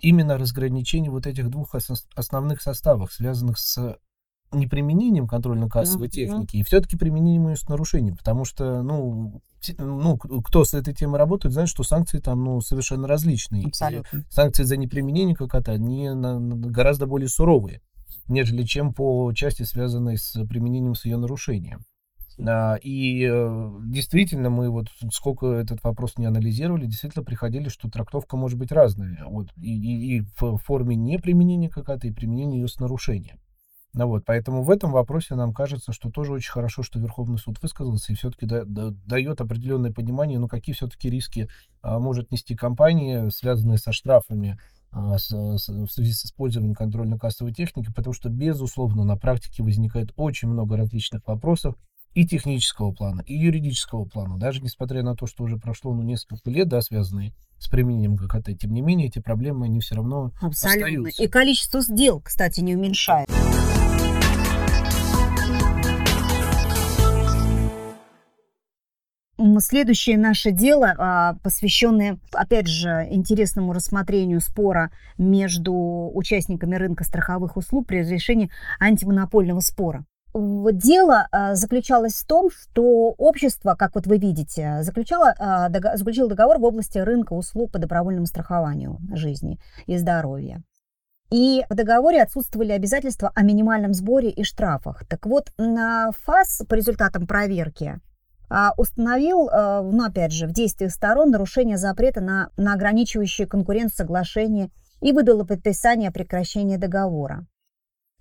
именно 0.00 0.38
разграничение 0.38 1.10
вот 1.10 1.26
этих 1.26 1.50
двух 1.50 1.74
основных 2.14 2.62
составов, 2.62 3.12
связанных 3.12 3.58
с 3.58 3.98
неприменением 4.52 5.28
контрольно-кассовой 5.28 6.08
mm-hmm. 6.08 6.10
техники 6.10 6.56
и 6.56 6.62
все-таки 6.64 6.96
применением 6.96 7.48
ее 7.48 7.56
с 7.56 7.68
нарушением, 7.68 8.16
потому 8.16 8.44
что, 8.44 8.82
ну, 8.82 9.40
ну, 9.78 10.16
кто 10.16 10.64
с 10.64 10.74
этой 10.74 10.94
темой 10.94 11.18
работает, 11.18 11.52
знает, 11.52 11.68
что 11.68 11.82
санкции 11.82 12.18
там, 12.18 12.42
ну, 12.42 12.60
совершенно 12.60 13.06
различные. 13.06 13.66
Абсолютно. 13.66 14.18
И 14.18 14.22
санкции 14.28 14.64
за 14.64 14.76
неприменение 14.76 15.36
ККТ, 15.36 15.68
они 15.68 16.08
на, 16.10 16.38
на, 16.38 16.56
гораздо 16.56 17.06
более 17.06 17.28
суровые, 17.28 17.80
нежели 18.26 18.64
чем 18.64 18.92
по 18.92 19.32
части, 19.34 19.62
связанной 19.62 20.18
с 20.18 20.32
применением 20.46 20.94
с 20.94 21.04
ее 21.04 21.16
нарушением. 21.16 21.84
И 22.38 23.28
э, 23.30 23.70
действительно, 23.84 24.50
мы 24.50 24.70
вот 24.70 24.88
сколько 25.12 25.46
этот 25.46 25.82
вопрос 25.82 26.16
не 26.16 26.26
анализировали, 26.26 26.86
действительно 26.86 27.24
приходили, 27.24 27.68
что 27.68 27.90
трактовка 27.90 28.36
может 28.36 28.58
быть 28.58 28.72
разная. 28.72 29.24
Вот, 29.26 29.48
и, 29.56 29.70
и, 29.70 30.18
и 30.18 30.22
в 30.38 30.56
форме 30.58 30.96
неприменения 30.96 31.68
какая-то, 31.68 32.06
и 32.06 32.12
применения 32.12 32.60
ее 32.60 32.68
с 32.68 32.78
нарушением. 32.78 33.38
Ну 33.92 34.06
вот, 34.06 34.24
поэтому 34.24 34.62
в 34.62 34.70
этом 34.70 34.92
вопросе 34.92 35.34
нам 35.34 35.52
кажется, 35.52 35.92
что 35.92 36.10
тоже 36.10 36.32
очень 36.32 36.52
хорошо, 36.52 36.82
что 36.84 37.00
Верховный 37.00 37.38
суд 37.38 37.60
высказался 37.60 38.12
и 38.12 38.14
все-таки 38.14 38.46
да, 38.46 38.62
да, 38.64 38.90
дает 39.04 39.40
определенное 39.40 39.92
понимание, 39.92 40.38
ну 40.38 40.46
какие 40.46 40.74
все-таки 40.74 41.10
риски 41.10 41.48
а, 41.82 41.98
может 41.98 42.30
нести 42.30 42.54
компания, 42.54 43.28
связанные 43.30 43.78
со 43.78 43.92
штрафами 43.92 44.60
а, 44.92 45.18
с, 45.18 45.30
с, 45.30 45.68
в 45.68 45.88
связи 45.88 46.12
с 46.12 46.24
использованием 46.24 46.76
контрольно-кассовой 46.76 47.52
техники, 47.52 47.92
потому 47.92 48.14
что, 48.14 48.28
безусловно, 48.28 49.04
на 49.04 49.16
практике 49.16 49.64
возникает 49.64 50.12
очень 50.14 50.48
много 50.48 50.76
различных 50.76 51.26
вопросов, 51.26 51.74
и 52.14 52.26
технического 52.26 52.92
плана, 52.92 53.22
и 53.26 53.34
юридического 53.34 54.04
плана, 54.04 54.38
даже 54.38 54.60
несмотря 54.60 55.02
на 55.02 55.14
то, 55.14 55.26
что 55.26 55.44
уже 55.44 55.56
прошло 55.56 55.94
ну, 55.94 56.02
несколько 56.02 56.50
лет, 56.50 56.68
да, 56.68 56.82
связанные 56.82 57.32
с 57.58 57.68
применением 57.68 58.16
ГКТ, 58.16 58.58
тем 58.58 58.72
не 58.72 58.82
менее, 58.82 59.08
эти 59.08 59.20
проблемы, 59.20 59.66
они 59.66 59.80
все 59.80 59.94
равно 59.94 60.32
Абсолютно. 60.40 60.86
остаются. 60.86 61.22
И 61.22 61.28
количество 61.28 61.80
сделок, 61.80 62.24
кстати, 62.24 62.60
не 62.60 62.74
уменьшает. 62.74 63.28
Следующее 69.58 70.18
наше 70.18 70.50
дело, 70.52 70.94
а, 70.98 71.34
посвященное, 71.42 72.18
опять 72.32 72.66
же, 72.66 73.06
интересному 73.10 73.72
рассмотрению 73.72 74.40
спора 74.40 74.90
между 75.16 76.10
участниками 76.14 76.76
рынка 76.76 77.04
страховых 77.04 77.56
услуг 77.56 77.86
при 77.86 78.00
разрешении 78.00 78.50
антимонопольного 78.78 79.60
спора. 79.60 80.04
Дело 80.32 81.26
а, 81.32 81.54
заключалось 81.56 82.14
в 82.14 82.26
том, 82.26 82.50
что 82.50 83.14
общество, 83.18 83.74
как 83.74 83.96
вот 83.96 84.06
вы 84.06 84.18
видите, 84.18 84.82
заключало, 84.82 85.34
а, 85.38 85.68
заключило 85.96 86.28
договор 86.28 86.58
в 86.58 86.64
области 86.64 86.98
рынка 86.98 87.32
услуг 87.32 87.72
по 87.72 87.78
добровольному 87.78 88.26
страхованию 88.26 88.98
жизни 89.12 89.58
и 89.86 89.98
здоровья. 89.98 90.62
И 91.32 91.64
в 91.68 91.74
договоре 91.74 92.22
отсутствовали 92.22 92.72
обязательства 92.72 93.32
о 93.34 93.42
минимальном 93.42 93.92
сборе 93.92 94.30
и 94.30 94.44
штрафах. 94.44 95.04
Так 95.08 95.26
вот, 95.26 95.52
на 95.58 96.10
ФАС 96.24 96.62
по 96.68 96.74
результатам 96.74 97.26
проверки 97.26 97.98
а, 98.48 98.72
установил, 98.76 99.48
ну 99.48 100.04
опять 100.04 100.32
же, 100.32 100.46
в 100.46 100.52
действиях 100.52 100.92
сторон 100.92 101.30
нарушение 101.30 101.76
запрета 101.76 102.20
на, 102.20 102.50
на 102.56 102.74
ограничивающее 102.74 103.48
конкуренцию 103.48 103.96
соглашение 103.96 104.70
и 105.00 105.12
выдало 105.12 105.44
предписание 105.44 106.10
о 106.10 106.12
прекращении 106.12 106.76
договора. 106.76 107.46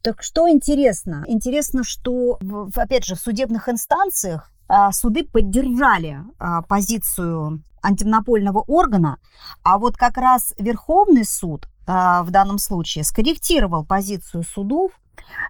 Так 0.01 0.23
что 0.23 0.49
интересно? 0.49 1.23
Интересно, 1.27 1.83
что, 1.83 2.39
опять 2.75 3.05
же, 3.05 3.15
в 3.15 3.19
судебных 3.19 3.67
инстанциях 3.67 4.49
а, 4.67 4.91
суды 4.91 5.25
поддержали 5.25 6.19
а, 6.37 6.61
позицию 6.61 7.63
антимонопольного 7.81 8.59
органа, 8.67 9.17
а 9.63 9.77
вот 9.77 9.97
как 9.97 10.17
раз 10.17 10.53
Верховный 10.57 11.25
суд 11.25 11.67
а, 11.87 12.23
в 12.23 12.31
данном 12.31 12.59
случае 12.59 13.03
скорректировал 13.03 13.85
позицию 13.85 14.43
судов 14.43 14.91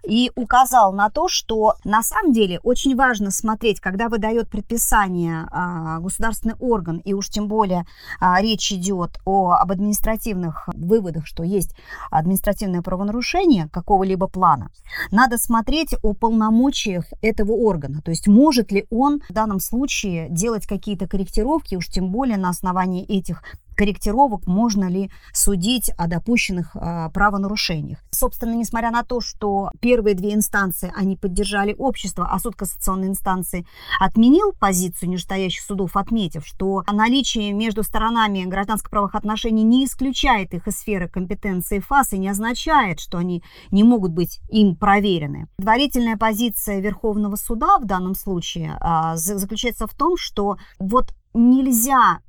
и 0.04 0.30
указал 0.34 0.92
на 0.92 1.10
то, 1.10 1.28
что 1.28 1.74
на 1.84 2.02
самом 2.02 2.32
деле 2.32 2.60
очень 2.62 2.96
важно 2.96 3.30
смотреть, 3.30 3.80
когда 3.80 4.08
выдает 4.08 4.48
предписание 4.48 5.46
а, 5.50 5.98
государственный 6.00 6.54
орган, 6.58 6.98
и 6.98 7.14
уж 7.14 7.28
тем 7.28 7.48
более 7.48 7.86
а, 8.20 8.40
речь 8.40 8.72
идет 8.72 9.18
о, 9.24 9.52
об 9.52 9.72
административных 9.72 10.68
выводах, 10.74 11.26
что 11.26 11.42
есть 11.42 11.74
административное 12.10 12.82
правонарушение 12.82 13.68
какого-либо 13.68 14.26
плана, 14.26 14.70
надо 15.10 15.38
смотреть 15.38 15.94
о 16.02 16.14
полномочиях 16.14 17.04
этого 17.22 17.52
органа, 17.52 18.02
то 18.02 18.10
есть 18.10 18.26
может 18.28 18.72
ли 18.72 18.86
он 18.90 19.20
в 19.28 19.32
данном 19.32 19.60
случае 19.60 20.28
делать 20.30 20.66
какие-то 20.66 21.08
корректировки, 21.08 21.74
уж 21.74 21.88
тем 21.88 22.10
более 22.10 22.36
на 22.36 22.48
основании 22.48 23.04
этих 23.04 23.42
корректировок 23.80 24.46
можно 24.46 24.90
ли 24.90 25.10
судить 25.32 25.90
о 25.96 26.06
допущенных 26.06 26.76
а, 26.76 27.08
правонарушениях. 27.08 28.04
Собственно, 28.10 28.52
несмотря 28.52 28.90
на 28.90 29.04
то, 29.04 29.22
что 29.22 29.70
первые 29.80 30.14
две 30.14 30.34
инстанции, 30.34 30.92
они 30.94 31.16
поддержали 31.16 31.74
общество, 31.78 32.28
а 32.30 32.38
суд 32.38 32.56
кассационной 32.56 33.08
инстанции 33.08 33.64
отменил 33.98 34.52
позицию 34.52 35.08
нижестоящих 35.08 35.62
судов, 35.62 35.96
отметив, 35.96 36.46
что 36.46 36.84
наличие 36.92 37.52
между 37.52 37.82
сторонами 37.82 38.44
гражданско-правовых 38.44 39.14
отношений 39.14 39.62
не 39.62 39.86
исключает 39.86 40.52
их 40.52 40.68
из 40.68 40.76
сферы 40.76 41.08
компетенции 41.08 41.78
ФАС 41.78 42.12
и 42.12 42.18
не 42.18 42.28
означает, 42.28 43.00
что 43.00 43.16
они 43.16 43.42
не 43.70 43.82
могут 43.82 44.12
быть 44.12 44.40
им 44.50 44.76
проверены. 44.76 45.46
Предварительная 45.56 46.18
позиция 46.18 46.80
Верховного 46.80 47.36
суда 47.36 47.78
в 47.78 47.86
данном 47.86 48.14
случае 48.14 48.76
а, 48.78 49.16
заключается 49.16 49.86
в 49.86 49.94
том, 49.94 50.18
что 50.18 50.58
вот 50.78 51.14
нельзя, 51.34 52.20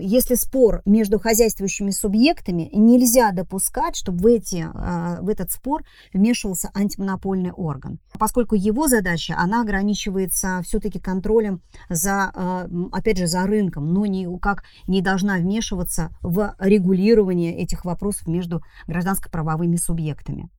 если 0.00 0.34
спор 0.34 0.82
между 0.84 1.18
хозяйствующими 1.18 1.90
субъектами, 1.90 2.68
нельзя 2.72 3.32
допускать, 3.32 3.96
чтобы 3.96 4.18
в, 4.18 4.26
эти, 4.26 4.66
а, 4.74 5.18
в 5.22 5.28
этот 5.28 5.50
спор 5.50 5.82
вмешивался 6.12 6.70
антимонопольный 6.74 7.52
орган, 7.52 7.98
поскольку 8.18 8.54
его 8.54 8.88
задача, 8.88 9.36
она 9.38 9.62
ограничивается 9.62 10.60
все-таки 10.64 11.00
контролем 11.00 11.62
за, 11.88 12.30
а, 12.34 12.68
опять 12.92 13.18
же, 13.18 13.26
за 13.26 13.46
рынком, 13.46 13.92
но 13.92 14.06
никак 14.06 14.64
не 14.86 15.00
должна 15.00 15.36
вмешиваться 15.36 16.10
в 16.22 16.54
регулирование 16.58 17.56
этих 17.56 17.84
вопросов 17.84 18.26
между 18.26 18.62
гражданско-правовыми 18.86 19.76
субъектами. 19.76 20.50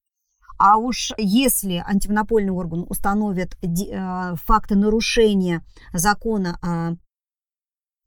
А 0.59 0.77
уж 0.77 1.11
если 1.17 1.83
антимонопольный 1.85 2.51
орган 2.51 2.85
установит 2.89 3.57
а, 3.93 4.35
факты 4.35 4.75
нарушения 4.75 5.63
закона 5.93 6.97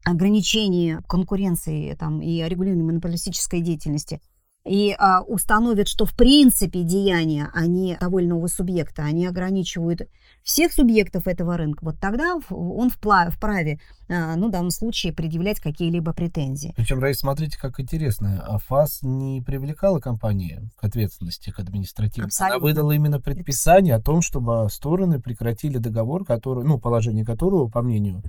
ограничении 0.05 0.99
конкуренции 1.09 1.95
там, 1.95 2.21
и 2.23 2.43
регулировании 2.43 2.85
монополистической 2.85 3.61
деятельности 3.61 4.21
и 4.65 4.95
а, 4.99 5.23
установят, 5.23 5.89
что 5.89 6.05
в 6.05 6.15
принципе 6.15 6.83
деяния, 6.83 7.51
они 7.55 7.97
того 7.99 8.21
или 8.21 8.27
иного 8.27 8.47
субъекта, 8.47 9.03
они 9.03 9.27
ограничивают 9.27 10.03
всех 10.43 10.73
субъектов 10.73 11.27
этого 11.27 11.57
рынка, 11.57 11.85
вот 11.85 11.99
тогда 11.99 12.37
он 12.51 12.91
вправе, 12.91 13.81
а, 14.09 14.37
ну, 14.37 14.49
в 14.49 14.51
данном 14.51 14.71
случае, 14.71 15.13
предъявлять 15.13 15.61
какие-либо 15.61 16.13
претензии. 16.13 16.75
Причем, 16.77 17.01
Раис, 17.01 17.21
смотрите, 17.21 17.59
как 17.59 17.81
интересно. 17.81 18.45
А 18.47 18.59
ФАС 18.59 19.01
не 19.03 19.41
привлекала 19.41 19.99
компании 19.99 20.61
к 20.77 20.85
ответственности, 20.85 21.51
к 21.51 21.59
административной. 21.59 22.27
Абсолютно. 22.27 22.57
Она 22.57 22.63
выдала 22.63 22.93
именно 22.93 23.21
предписание 23.21 23.95
о 23.95 24.01
том, 24.03 24.21
чтобы 24.21 24.69
стороны 24.71 25.21
прекратили 25.21 25.79
договор, 25.79 26.25
который, 26.25 26.65
ну, 26.65 26.79
положение 26.79 27.25
которого, 27.25 27.69
по 27.69 27.83
мнению 27.83 28.23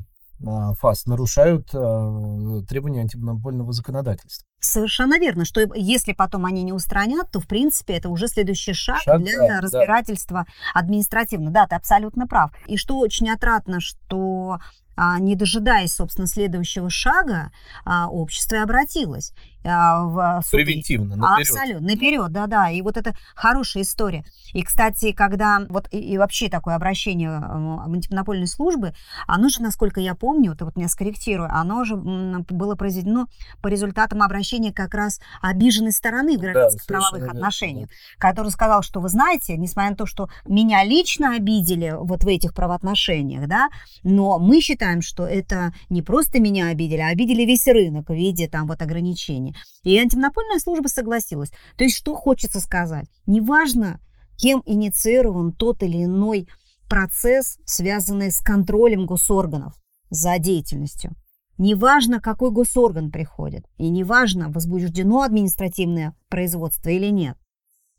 ФАС 0.79 1.05
нарушают 1.05 1.69
а, 1.73 2.61
требования 2.67 3.01
антимонопольного 3.01 3.71
законодательства. 3.73 4.45
Совершенно 4.59 5.17
верно, 5.19 5.45
что 5.45 5.61
если 5.75 6.13
потом 6.13 6.45
они 6.45 6.63
не 6.63 6.73
устранят, 6.73 7.31
то, 7.31 7.39
в 7.39 7.47
принципе, 7.47 7.93
это 7.93 8.09
уже 8.09 8.27
следующий 8.27 8.73
шаг, 8.73 9.01
шаг 9.01 9.23
для 9.23 9.37
да, 9.37 9.61
разбирательства 9.61 10.45
да. 10.45 10.79
административно. 10.79 11.51
Да, 11.51 11.67
ты 11.67 11.75
абсолютно 11.75 12.27
прав. 12.27 12.51
И 12.67 12.77
что 12.77 12.97
очень 12.99 13.29
отрадно, 13.29 13.79
что 13.79 14.59
а, 14.95 15.19
не 15.19 15.35
дожидаясь, 15.35 15.93
собственно, 15.93 16.27
следующего 16.27 16.89
шага, 16.89 17.51
общество 17.85 18.61
обратилось. 18.61 19.33
А, 19.63 20.03
в 20.03 20.41
суды. 20.43 20.63
Превентивно, 20.63 21.15
наперед. 21.15 21.49
Абсолютно, 21.49 21.87
наперед, 21.87 22.31
да-да. 22.31 22.69
И 22.69 22.81
вот 22.81 22.97
это 22.97 23.13
хорошая 23.35 23.83
история. 23.83 24.25
И, 24.53 24.63
кстати, 24.63 25.11
когда 25.11 25.61
вот 25.69 25.87
и, 25.91 25.99
и 25.99 26.17
вообще 26.17 26.49
такое 26.49 26.75
обращение 26.75 27.29
антимонопольной 27.29 28.47
службы, 28.47 28.93
оно 29.27 29.49
же, 29.49 29.61
насколько 29.61 29.99
я 29.99 30.15
помню, 30.15 30.55
ты 30.55 30.65
вот 30.65 30.75
меня 30.75 30.87
скорректируй, 30.87 31.47
оно 31.47 31.83
же 31.85 31.95
было 31.95 32.75
произведено 32.75 33.27
по 33.61 33.67
результатам 33.67 34.23
обращения 34.23 34.73
как 34.73 34.93
раз 34.93 35.19
обиженной 35.41 35.91
стороны 35.91 36.37
в 36.37 36.41
гражданских 36.41 36.87
да, 36.87 36.93
правовых 36.93 37.23
верно. 37.23 37.39
отношениях, 37.39 37.89
который 38.17 38.51
сказал, 38.51 38.81
что 38.81 38.99
вы 38.99 39.09
знаете, 39.09 39.57
несмотря 39.57 39.91
на 39.91 39.95
то, 39.95 40.05
что 40.05 40.29
меня 40.47 40.83
лично 40.83 41.35
обидели 41.35 41.93
вот 41.97 42.23
в 42.23 42.27
этих 42.27 42.53
правоотношениях, 42.53 43.47
да, 43.47 43.69
но 44.03 44.39
мы 44.39 44.61
считаем, 44.61 45.01
что 45.01 45.25
это 45.25 45.73
не 45.89 46.01
просто 46.01 46.39
меня 46.39 46.67
обидели, 46.67 47.01
а 47.01 47.07
обидели 47.07 47.43
весь 47.43 47.67
рынок 47.67 48.09
в 48.09 48.13
виде 48.13 48.47
там 48.47 48.67
вот 48.67 48.81
ограничений. 48.81 49.50
И 49.83 49.97
антимонопольная 49.97 50.59
служба 50.59 50.87
согласилась. 50.87 51.51
То 51.77 51.83
есть 51.83 51.95
что 51.95 52.15
хочется 52.15 52.59
сказать? 52.59 53.07
Неважно, 53.25 53.99
кем 54.37 54.63
инициирован 54.65 55.53
тот 55.53 55.83
или 55.83 56.03
иной 56.03 56.47
процесс, 56.89 57.57
связанный 57.65 58.31
с 58.31 58.39
контролем 58.41 59.05
госорганов 59.05 59.73
за 60.09 60.37
деятельностью. 60.39 61.15
Неважно, 61.57 62.19
какой 62.19 62.51
госорган 62.51 63.11
приходит, 63.11 63.65
и 63.77 63.89
неважно, 63.89 64.49
возбуждено 64.49 65.21
административное 65.21 66.15
производство 66.27 66.89
или 66.89 67.07
нет. 67.07 67.37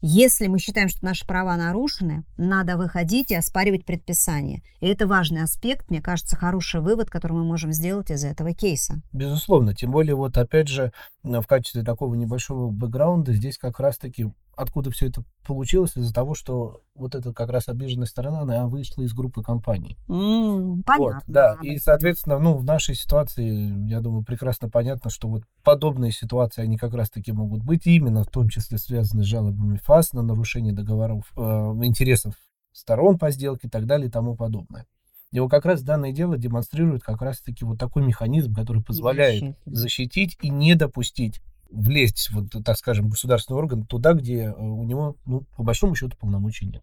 Если 0.05 0.49
мы 0.49 0.59
считаем, 0.59 0.89
что 0.89 1.05
наши 1.05 1.25
права 1.25 1.57
нарушены, 1.57 2.25
надо 2.37 2.77
выходить 2.77 3.31
и 3.31 3.37
оспаривать 3.37 3.85
предписание. 3.85 4.63
И 4.81 4.87
это 4.87 5.07
важный 5.07 5.45
аспект, 5.45 5.91
мне 5.91 6.03
кажется, 6.03 6.37
хороший 6.37 6.81
вывод, 6.81 7.09
который 7.09 7.35
мы 7.35 7.45
можем 7.45 7.73
сделать 7.73 8.11
из 8.11 8.25
этого 8.25 8.53
кейса. 8.53 9.01
Безусловно, 9.13 9.77
тем 9.77 9.93
более 9.93 10.17
вот 10.17 10.37
опять 10.37 10.67
же 10.67 10.93
в 11.23 11.47
качестве 11.47 11.85
такого 11.85 12.17
небольшого 12.17 12.71
бэкграунда 12.73 13.33
здесь 13.33 13.59
как 13.59 13.79
раз-таки 13.79 14.33
откуда 14.57 14.91
все 14.91 15.09
это 15.09 15.25
получилось 15.47 15.97
из-за 15.97 16.13
того, 16.13 16.35
что 16.35 16.83
вот 16.95 17.15
эта 17.15 17.33
как 17.33 17.51
раз 17.51 17.69
обиженная 17.69 18.07
сторона, 18.07 18.41
она 18.41 18.67
вышла 18.67 19.03
из 19.03 19.13
группы 19.13 19.43
компаний. 19.43 19.97
Mm, 20.09 20.83
понятно. 20.85 21.15
Вот, 21.15 21.23
да, 21.27 21.57
и, 21.63 21.79
соответственно, 21.79 22.39
ну, 22.39 22.57
в 22.57 22.65
нашей 22.65 22.95
ситуации, 22.95 23.89
я 23.89 24.01
думаю, 24.01 24.25
прекрасно 24.25 24.69
понятно, 24.69 25.11
что 25.11 25.29
вот 25.29 25.43
подобные 25.65 26.13
ситуации, 26.13 26.63
они 26.63 26.77
как 26.77 26.95
раз-таки 26.95 27.33
могут 27.33 27.63
быть, 27.63 27.87
именно 27.87 28.25
в 28.25 28.29
том 28.29 28.49
числе 28.49 28.79
связаны 28.79 29.23
с 29.23 29.27
жалобами 29.27 29.79
ФАС 29.83 30.13
на 30.13 30.23
нарушение 30.23 30.73
договоров, 30.73 31.25
э, 31.37 31.41
интересов 31.41 32.35
сторон 32.73 33.19
по 33.19 33.31
сделке 33.31 33.69
и 33.69 33.71
так 33.71 33.87
далее 33.87 34.09
и 34.09 34.11
тому 34.11 34.37
подобное. 34.37 34.87
И 35.33 35.41
вот 35.41 35.51
как 35.51 35.65
раз 35.65 35.83
данное 35.83 36.13
дело 36.13 36.37
демонстрирует 36.37 37.03
как 37.03 37.23
раз-таки 37.23 37.65
вот 37.65 37.79
такой 37.79 38.05
механизм, 38.05 38.55
который 38.55 38.83
позволяет 38.83 39.57
защитить 39.65 40.37
и 40.43 40.51
не 40.51 40.75
допустить 40.75 41.41
влезть, 41.73 42.31
вот, 42.31 42.51
так 42.65 42.77
скажем, 42.77 43.09
государственный 43.09 43.59
орган 43.59 43.85
туда, 43.87 44.13
где 44.13 44.45
э, 44.45 44.53
у 44.53 44.85
него, 44.85 45.17
ну, 45.25 45.43
по 45.57 45.63
большому 45.63 45.95
счету, 45.95 46.17
полномочий 46.19 46.67
нет. 46.67 46.83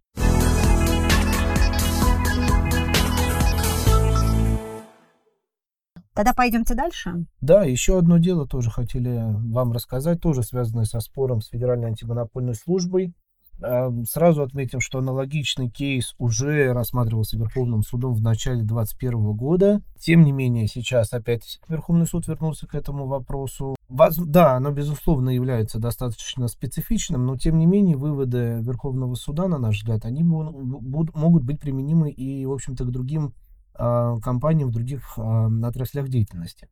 Тогда 6.14 6.34
пойдемте 6.34 6.76
дальше. 6.76 7.26
Да, 7.40 7.64
еще 7.64 7.98
одно 7.98 8.18
дело 8.18 8.46
тоже 8.46 8.70
хотели 8.70 9.22
вам 9.54 9.72
рассказать, 9.72 10.20
тоже 10.20 10.44
связанное 10.44 10.84
со 10.84 11.00
спором 11.00 11.40
с 11.40 11.48
Федеральной 11.48 11.88
антимонопольной 11.88 12.56
службой. 12.56 13.14
Сразу 13.60 14.42
отметим, 14.42 14.80
что 14.80 15.00
аналогичный 15.00 15.70
кейс 15.70 16.16
уже 16.18 16.72
рассматривался 16.74 17.38
Верховным 17.38 17.84
судом 17.84 18.14
в 18.14 18.22
начале 18.22 18.64
2021 18.64 19.34
года. 19.34 19.82
Тем 20.00 20.24
не 20.24 20.32
менее, 20.32 20.68
сейчас 20.68 21.14
опять 21.14 21.60
Верховный 21.68 22.08
суд 22.08 22.28
вернулся 22.28 22.68
к 22.68 22.76
этому 22.76 23.06
вопросу. 23.08 23.76
Да, 23.90 24.56
оно, 24.56 24.72
безусловно, 24.72 25.30
является 25.30 25.80
достаточно 25.80 26.48
специфичным, 26.48 27.26
но, 27.26 27.38
тем 27.38 27.58
не 27.58 27.66
менее, 27.66 27.98
выводы 27.98 28.60
Верховного 28.62 29.16
суда, 29.16 29.48
на 29.48 29.58
наш 29.58 29.78
взгляд, 29.78 30.06
они 30.06 30.24
могут 30.24 31.44
быть 31.44 31.60
применимы 31.60 32.12
и, 32.12 32.46
в 32.46 32.52
общем-то, 32.52 32.86
к 32.86 32.92
другим 32.92 33.34
а, 33.74 34.18
компаниям 34.20 34.70
в 34.70 34.74
других 34.74 35.18
а, 35.18 35.50
отраслях 35.64 36.10
деятельности. 36.10 36.70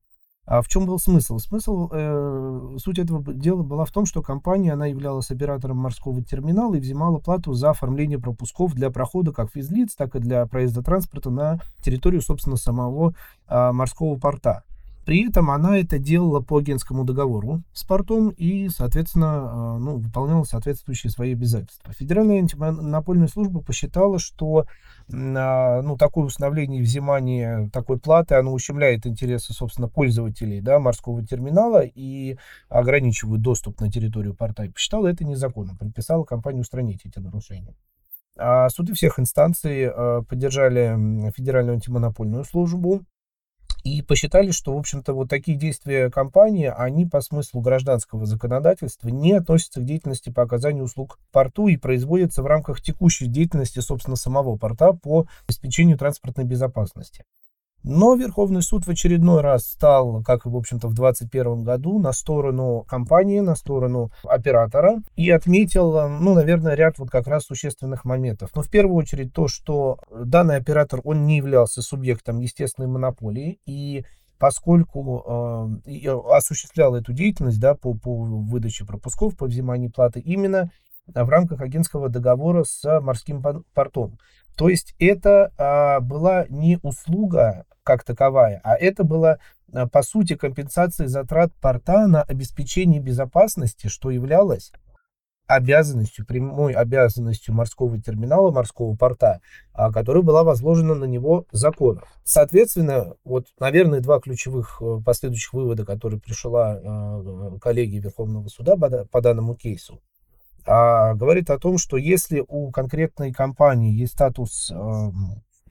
А 0.48 0.62
в 0.62 0.70
чем 0.70 0.86
был 0.86 0.98
смысл? 0.98 1.40
Смысл, 1.40 1.90
э, 1.92 2.78
суть 2.78 3.00
этого 3.00 3.34
дела 3.34 3.64
была 3.64 3.84
в 3.84 3.92
том, 3.92 4.06
что 4.06 4.22
компания, 4.22 4.72
она 4.72 4.86
являлась 4.86 5.30
оператором 5.30 5.76
морского 5.76 6.24
терминала 6.24 6.76
и 6.76 6.80
взимала 6.80 7.20
плату 7.20 7.52
за 7.52 7.72
оформление 7.72 8.18
пропусков 8.18 8.74
для 8.74 8.90
прохода 8.90 9.34
как 9.34 9.52
физлиц, 9.52 9.94
так 9.96 10.16
и 10.16 10.20
для 10.20 10.46
проезда 10.46 10.82
транспорта 10.82 11.32
на 11.32 11.60
территорию, 11.84 12.22
собственно, 12.22 12.56
самого 12.56 13.14
э, 13.50 13.72
морского 13.74 14.18
порта. 14.18 14.64
При 15.08 15.26
этом 15.26 15.50
она 15.52 15.80
это 15.80 16.00
делала 16.00 16.42
по 16.42 16.58
агентскому 16.58 17.06
договору 17.06 17.64
с 17.72 17.86
портом 17.86 18.28
и, 18.32 18.68
соответственно, 18.68 19.28
а, 19.30 19.78
ну, 19.78 20.00
выполняла 20.00 20.44
соответствующие 20.44 21.12
свои 21.12 21.32
обязательства. 21.32 21.94
Федеральная 21.94 22.40
антимонопольная 22.40 23.30
служба 23.30 23.62
посчитала, 23.62 24.20
что 24.20 24.66
а, 25.10 25.82
ну, 25.82 25.96
такое 25.96 26.26
установление 26.26 26.82
и 26.82 26.84
взимание 26.84 27.70
такой 27.72 28.00
платы, 28.00 28.36
оно 28.36 28.52
ущемляет 28.52 29.08
интересы, 29.08 29.54
собственно, 29.54 29.88
пользователей 29.88 30.60
да, 30.60 30.78
морского 30.78 31.26
терминала 31.26 31.86
и 31.86 32.38
ограничивает 32.68 33.42
доступ 33.42 33.80
на 33.80 33.90
территорию 33.90 34.36
порта. 34.36 34.66
И 34.66 34.70
посчитала 34.70 35.08
это 35.08 35.24
незаконным, 35.24 35.78
предписала 35.78 36.26
компании 36.26 36.60
устранить 36.60 37.06
эти 37.06 37.20
нарушения. 37.20 37.76
А 38.38 38.68
суды 38.68 38.94
всех 38.94 39.20
инстанций 39.20 39.88
а, 39.88 40.24
поддержали 40.24 41.32
Федеральную 41.32 41.76
антимонопольную 41.76 42.44
службу 42.44 43.06
и 43.88 44.02
посчитали, 44.02 44.52
что, 44.52 44.76
в 44.76 44.78
общем-то, 44.78 45.14
вот 45.14 45.30
такие 45.30 45.58
действия 45.58 46.10
компании, 46.10 46.72
они 46.76 47.06
по 47.06 47.22
смыслу 47.22 47.62
гражданского 47.62 48.26
законодательства 48.26 49.08
не 49.10 49.34
относятся 49.34 49.80
к 49.80 49.86
деятельности 49.86 50.30
по 50.30 50.44
оказанию 50.44 50.84
услуг 50.84 51.20
порту 51.32 51.68
и 51.68 51.78
производятся 51.78 52.44
в 52.44 52.48
рамках 52.48 52.82
текущей 52.82 53.28
деятельности, 53.28 53.80
собственно, 53.80 54.18
самого 54.18 54.58
порта 54.58 54.94
по 54.94 55.28
обеспечению 55.48 55.98
транспортной 55.98 56.46
безопасности. 56.46 57.24
Но 57.90 58.16
Верховный 58.16 58.62
суд 58.62 58.86
в 58.86 58.90
очередной 58.90 59.40
раз 59.40 59.66
стал, 59.66 60.22
как 60.22 60.46
в 60.46 60.56
общем-то, 60.56 60.90
в 60.90 60.94
2021 60.94 61.64
году, 61.64 62.00
на 62.00 62.12
сторону 62.12 62.86
компании, 62.86 63.40
на 63.40 63.56
сторону 63.56 64.12
оператора 64.26 64.98
и 65.16 65.32
отметил, 65.32 66.10
ну, 66.10 66.34
наверное, 66.34 66.76
ряд 66.76 67.00
вот 67.00 67.10
как 67.10 67.28
раз 67.28 67.46
существенных 67.46 68.04
моментов. 68.04 68.50
Но 68.56 68.62
в 68.62 68.70
первую 68.70 68.98
очередь 68.98 69.32
то, 69.32 69.48
что 69.48 70.00
данный 70.12 70.58
оператор, 70.58 71.00
он 71.06 71.26
не 71.26 71.38
являлся 71.38 71.82
субъектом 71.82 72.40
естественной 72.40 72.90
монополии 72.90 73.60
и 73.66 74.04
поскольку 74.38 75.80
э, 75.86 76.10
осуществлял 76.30 76.94
эту 76.94 77.14
деятельность 77.14 77.60
да, 77.60 77.74
по, 77.74 77.94
по 77.94 78.14
выдаче 78.14 78.86
пропусков, 78.86 79.38
по 79.38 79.46
взиманию 79.46 79.92
платы 79.92 80.20
именно 80.20 80.72
в 81.08 81.30
рамках 81.30 81.62
агентского 81.62 82.10
договора 82.10 82.64
с 82.64 83.00
морским 83.02 83.42
портом. 83.74 84.20
То 84.58 84.70
есть 84.70 84.96
это 85.00 85.52
а, 85.58 86.00
была 86.00 86.46
не 86.50 86.80
услуга 86.82 87.66
как 87.84 88.04
таковая, 88.04 88.60
а 88.64 88.76
это 88.76 89.04
была, 89.04 89.38
а, 89.72 89.88
по 89.88 90.02
сути, 90.02 90.36
компенсация 90.36 91.08
затрат 91.08 91.54
порта 91.62 92.08
на 92.08 92.24
обеспечение 92.24 93.00
безопасности, 93.00 93.88
что 93.88 94.10
являлось 94.10 94.72
обязанностью, 95.48 96.26
прямой 96.26 96.74
обязанностью 96.74 97.54
морского 97.54 98.00
терминала, 98.02 98.52
морского 98.52 98.96
порта, 98.96 99.40
а, 99.74 99.92
которая 99.92 100.22
была 100.22 100.44
возложена 100.44 100.94
на 100.96 101.06
него 101.06 101.46
законом. 101.52 102.04
Соответственно, 102.24 103.14
вот, 103.24 103.48
наверное, 103.60 104.02
два 104.02 104.20
ключевых 104.20 104.82
э, 104.82 105.00
последующих 105.06 105.54
вывода, 105.54 105.86
которые 105.86 106.20
пришла 106.20 106.80
а, 106.84 107.58
коллегия 107.60 108.02
Верховного 108.02 108.48
суда 108.50 108.76
по 108.76 109.22
данному 109.22 109.56
кейсу 109.56 110.02
а 110.68 111.14
говорит 111.16 111.50
о 111.50 111.60
том, 111.60 111.78
что 111.78 111.98
если 111.98 112.44
у 112.48 112.72
конкретной 112.72 113.32
компании 113.32 113.98
есть 113.98 114.14
статус 114.14 114.72
э, 114.72 115.12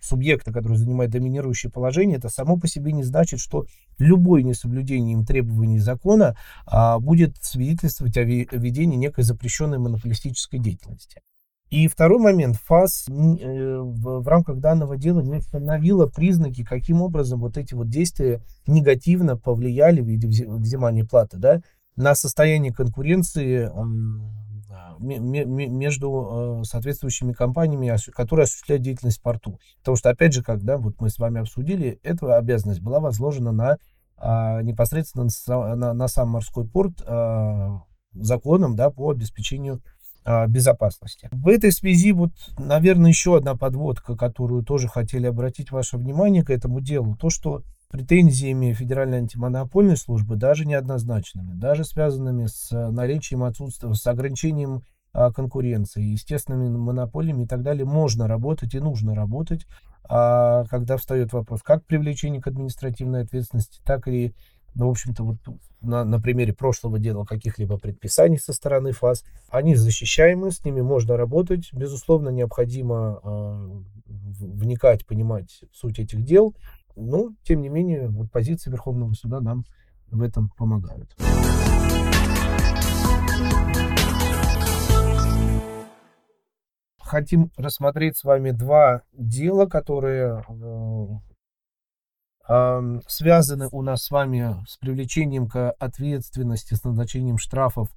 субъекта, 0.01 0.53
который 0.53 0.79
занимает 0.79 1.11
доминирующее 1.11 1.71
положение, 1.71 2.19
это 2.19 2.29
само 2.29 2.57
по 2.57 2.69
себе 2.69 2.93
не 2.93 3.03
значит, 3.03 3.41
что 3.41 3.67
любое 3.99 4.43
несоблюдение 4.43 5.15
им 5.15 5.25
требований 5.25 5.79
закона 5.79 6.37
а, 6.67 6.99
будет 6.99 7.37
свидетельствовать 7.41 8.17
о 8.17 8.23
ведении 8.23 8.97
некой 8.97 9.25
запрещенной 9.25 9.79
монополистической 9.79 10.59
деятельности. 10.59 11.21
И 11.69 11.89
второй 11.89 12.21
момент. 12.21 12.57
ФАС 12.65 13.09
э, 13.09 13.13
в 13.13 14.29
рамках 14.29 14.61
данного 14.61 14.97
дела 14.97 15.21
не 15.21 15.39
установила 15.39 16.07
признаки, 16.07 16.65
каким 16.65 17.03
образом 17.03 17.41
вот 17.41 17.57
эти 17.57 17.75
вот 17.75 17.89
действия 17.89 18.41
негативно 18.69 19.37
повлияли 19.37 20.01
в 20.01 20.07
виде 20.07 20.29
взимания 20.29 21.05
платы 21.05 21.39
да, 21.39 21.63
на 21.97 22.15
состояние 22.15 22.73
конкуренции 22.73 23.69
между 24.99 26.61
э, 26.61 26.65
соответствующими 26.65 27.33
компаниями, 27.33 27.95
которые 28.13 28.45
осуществляют 28.45 28.83
деятельность 28.83 29.19
в 29.19 29.23
порту. 29.23 29.59
Потому 29.79 29.97
что, 29.97 30.11
опять 30.11 30.33
же, 30.33 30.43
как 30.43 30.63
да, 30.63 30.79
вот 30.79 31.01
мы 31.01 31.11
с 31.11 31.19
вами 31.19 31.41
обсудили, 31.41 31.99
эта 32.03 32.37
обязанность 32.37 32.81
была 32.81 33.01
возложена 33.01 33.53
на 33.53 33.79
а, 34.19 34.63
непосредственно 34.63 35.29
на, 35.77 35.93
на 35.93 36.09
сам 36.09 36.31
морской 36.31 36.67
порт 36.67 37.03
а, 37.07 37.83
законом 38.15 38.75
да, 38.75 38.91
по 38.91 39.11
обеспечению 39.11 39.83
а, 40.25 40.47
безопасности. 40.47 41.29
В 41.33 41.49
этой 41.49 41.71
связи, 41.71 42.13
вот, 42.13 42.33
наверное, 42.59 43.11
еще 43.11 43.37
одна 43.37 43.55
подводка, 43.55 44.17
которую 44.17 44.65
тоже 44.65 44.89
хотели 44.89 45.27
обратить 45.27 45.71
ваше 45.71 45.99
внимание 45.99 46.45
к 46.45 46.51
этому 46.51 46.81
делу, 46.81 47.17
то, 47.17 47.29
что 47.29 47.63
претензиями 47.89 48.73
Федеральной 48.73 49.19
антимонопольной 49.19 49.97
службы, 49.97 50.37
даже 50.37 50.67
неоднозначными, 50.67 51.53
даже 51.55 51.85
связанными 51.85 52.47
с 52.47 52.71
наличием 52.91 53.45
отсутствия, 53.45 53.93
с 53.95 54.07
ограничением 54.07 54.83
а, 55.13 55.33
конкуренции, 55.33 56.03
естественными 56.03 56.77
монополиями 56.77 57.45
и 57.45 57.47
так 57.47 57.63
далее, 57.63 57.85
можно 57.85 58.27
работать 58.29 58.75
и 58.75 58.81
нужно 58.81 59.15
работать, 59.15 59.67
а 60.09 60.65
когда 60.65 60.97
встает 60.97 61.33
вопрос 61.33 61.63
как 61.63 61.85
привлечения 61.85 62.41
к 62.41 62.47
административной 62.47 63.23
ответственности, 63.23 63.81
так 63.85 64.09
и 64.09 64.35
ну, 64.77 64.89
в 64.89 64.91
общем-то, 64.91 65.25
вот 65.25 65.37
на, 65.81 66.05
на 66.05 66.21
примере 66.21 66.53
прошлого 66.53 66.99
дела 66.99 67.25
каких-либо 67.25 67.79
предписаний 67.79 68.39
со 68.39 68.53
стороны 68.53 68.93
ФАС, 68.93 69.25
они 69.49 69.75
защищаемы, 69.75 70.51
с 70.51 70.63
ними 70.65 70.83
можно 70.83 71.17
работать. 71.17 71.71
Безусловно, 71.73 72.29
необходимо 72.29 73.21
э, 73.25 73.83
вникать, 74.05 75.07
понимать 75.07 75.63
суть 75.73 75.99
этих 75.99 76.23
дел. 76.25 76.55
Но, 76.97 77.31
тем 77.43 77.61
не 77.61 77.69
менее, 77.69 78.09
вот 78.09 78.31
позиции 78.33 78.71
Верховного 78.71 79.13
суда 79.13 79.41
нам 79.41 79.65
в 80.11 80.23
этом 80.23 80.51
помогают. 80.57 81.15
Хотим 86.99 87.53
рассмотреть 87.57 88.17
с 88.17 88.25
вами 88.25 88.51
два 88.51 89.03
дела, 89.13 89.67
которые 89.67 90.43
э, 92.49 93.01
связаны 93.07 93.69
у 93.71 93.83
нас 93.83 94.03
с 94.03 94.11
вами 94.11 94.57
с 94.67 94.77
привлечением 94.79 95.49
к 95.49 95.71
ответственности, 95.73 96.75
с 96.75 96.83
назначением 96.83 97.39
штрафов 97.39 97.91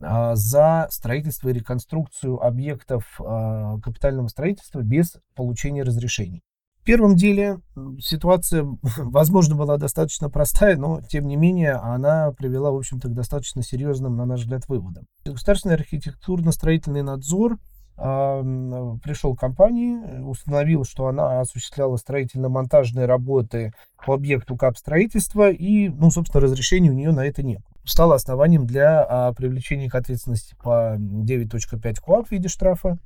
а, 0.00 0.36
за 0.36 0.86
строительство 0.90 1.48
и 1.48 1.52
реконструкцию 1.52 2.40
объектов 2.40 3.20
а, 3.20 3.78
капитального 3.80 4.28
строительства 4.28 4.80
без 4.80 5.16
получения 5.34 5.82
разрешений. 5.82 6.42
Первом 6.88 7.16
деле 7.16 7.60
ситуация, 8.00 8.64
возможно, 8.96 9.54
была 9.54 9.76
достаточно 9.76 10.30
простая, 10.30 10.78
но, 10.78 11.02
тем 11.02 11.26
не 11.26 11.36
менее, 11.36 11.72
она 11.72 12.32
привела, 12.32 12.70
в 12.70 12.76
общем-то, 12.76 13.08
к 13.08 13.12
достаточно 13.12 13.62
серьезным, 13.62 14.16
на 14.16 14.24
наш 14.24 14.40
взгляд, 14.40 14.66
выводам. 14.68 15.04
Государственный 15.22 15.74
архитектурно-строительный 15.74 17.02
надзор 17.02 17.58
пришел 17.94 19.36
к 19.36 19.40
компании, 19.40 20.20
установил, 20.22 20.84
что 20.84 21.08
она 21.08 21.40
осуществляла 21.40 21.96
строительно-монтажные 21.96 23.04
работы 23.04 23.74
по 24.06 24.14
объекту 24.14 24.56
капстроительства, 24.56 25.50
и, 25.50 25.90
ну, 25.90 26.10
собственно, 26.10 26.40
разрешения 26.40 26.88
у 26.88 26.94
нее 26.94 27.12
на 27.12 27.26
это 27.26 27.42
нет. 27.42 27.60
Стало 27.84 28.14
основанием 28.14 28.66
для 28.66 29.04
а, 29.06 29.34
привлечения 29.34 29.90
к 29.90 29.94
ответственности 29.94 30.56
по 30.62 30.96
9.5 30.96 31.96
КОАП 32.02 32.28
в 32.28 32.30
виде 32.30 32.48
штрафа. 32.48 32.98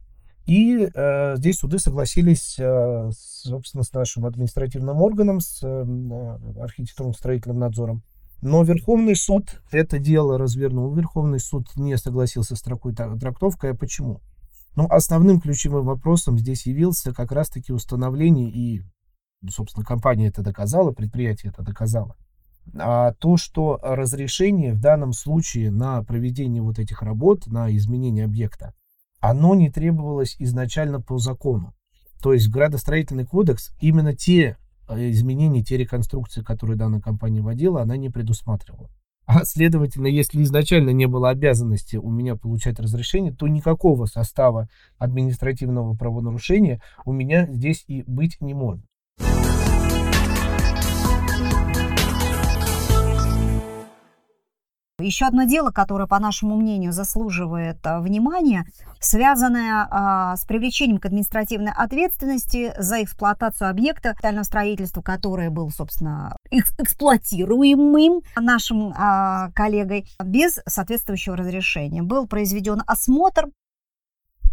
И 0.46 0.88
э, 0.92 1.36
здесь 1.36 1.58
суды 1.58 1.78
согласились, 1.78 2.56
э, 2.58 3.10
собственно, 3.12 3.84
с 3.84 3.92
нашим 3.92 4.26
административным 4.26 5.00
органом, 5.00 5.40
с 5.40 5.62
э, 5.62 6.58
архитектурно-строительным 6.60 7.58
надзором. 7.58 8.02
Но 8.40 8.64
Верховный 8.64 9.14
суд 9.14 9.62
это 9.70 9.98
дело 9.98 10.36
развернул. 10.36 10.92
Верховный 10.92 11.38
суд 11.38 11.68
не 11.76 11.96
согласился 11.96 12.56
с 12.56 12.62
такой 12.62 12.92
трактовкой. 12.92 13.70
А 13.70 13.74
почему? 13.74 14.20
Ну, 14.74 14.86
основным 14.88 15.40
ключевым 15.40 15.84
вопросом 15.84 16.38
здесь 16.38 16.66
явился 16.66 17.12
как 17.12 17.30
раз-таки 17.30 17.72
установление, 17.72 18.50
и, 18.50 18.82
собственно, 19.48 19.84
компания 19.84 20.28
это 20.28 20.42
доказала, 20.42 20.92
предприятие 20.92 21.52
это 21.52 21.62
доказало, 21.62 22.16
а 22.74 23.12
то, 23.12 23.36
что 23.36 23.78
разрешение 23.82 24.72
в 24.72 24.80
данном 24.80 25.12
случае 25.12 25.70
на 25.70 26.02
проведение 26.02 26.62
вот 26.62 26.78
этих 26.78 27.02
работ, 27.02 27.46
на 27.46 27.74
изменение 27.76 28.24
объекта, 28.24 28.72
оно 29.22 29.54
не 29.54 29.70
требовалось 29.70 30.36
изначально 30.40 31.00
по 31.00 31.16
закону. 31.16 31.72
То 32.20 32.34
есть 32.34 32.50
градостроительный 32.50 33.24
кодекс 33.24 33.72
именно 33.80 34.14
те 34.14 34.56
э, 34.88 35.10
изменения, 35.10 35.62
те 35.62 35.76
реконструкции, 35.76 36.42
которые 36.42 36.76
данная 36.76 37.00
компания 37.00 37.40
вводила, 37.40 37.80
она 37.80 37.96
не 37.96 38.10
предусматривала. 38.10 38.90
А 39.24 39.44
следовательно, 39.44 40.08
если 40.08 40.42
изначально 40.42 40.90
не 40.90 41.06
было 41.06 41.30
обязанности 41.30 41.96
у 41.96 42.10
меня 42.10 42.34
получать 42.34 42.80
разрешение, 42.80 43.32
то 43.32 43.46
никакого 43.46 44.06
состава 44.06 44.68
административного 44.98 45.94
правонарушения 45.94 46.82
у 47.04 47.12
меня 47.12 47.46
здесь 47.46 47.84
и 47.86 48.02
быть 48.02 48.40
не 48.40 48.54
может. 48.54 48.84
Еще 55.02 55.26
одно 55.26 55.44
дело, 55.44 55.70
которое, 55.70 56.06
по 56.06 56.18
нашему 56.18 56.56
мнению, 56.56 56.92
заслуживает 56.92 57.78
а, 57.84 58.00
внимания, 58.00 58.64
связанное 59.00 59.86
а, 59.90 60.36
с 60.36 60.44
привлечением 60.44 60.98
к 60.98 61.06
административной 61.06 61.72
ответственности 61.72 62.72
за 62.78 63.02
эксплуатацию 63.02 63.68
объекта 63.68 64.10
капитального 64.10 64.44
строительства, 64.44 65.02
который 65.02 65.48
был, 65.48 65.70
собственно, 65.70 66.36
эксплуатируемым 66.50 68.22
нашим 68.36 68.92
а, 68.96 69.50
коллегой 69.54 70.06
без 70.22 70.60
соответствующего 70.66 71.36
разрешения. 71.36 72.02
Был 72.02 72.26
произведен 72.26 72.82
осмотр 72.86 73.48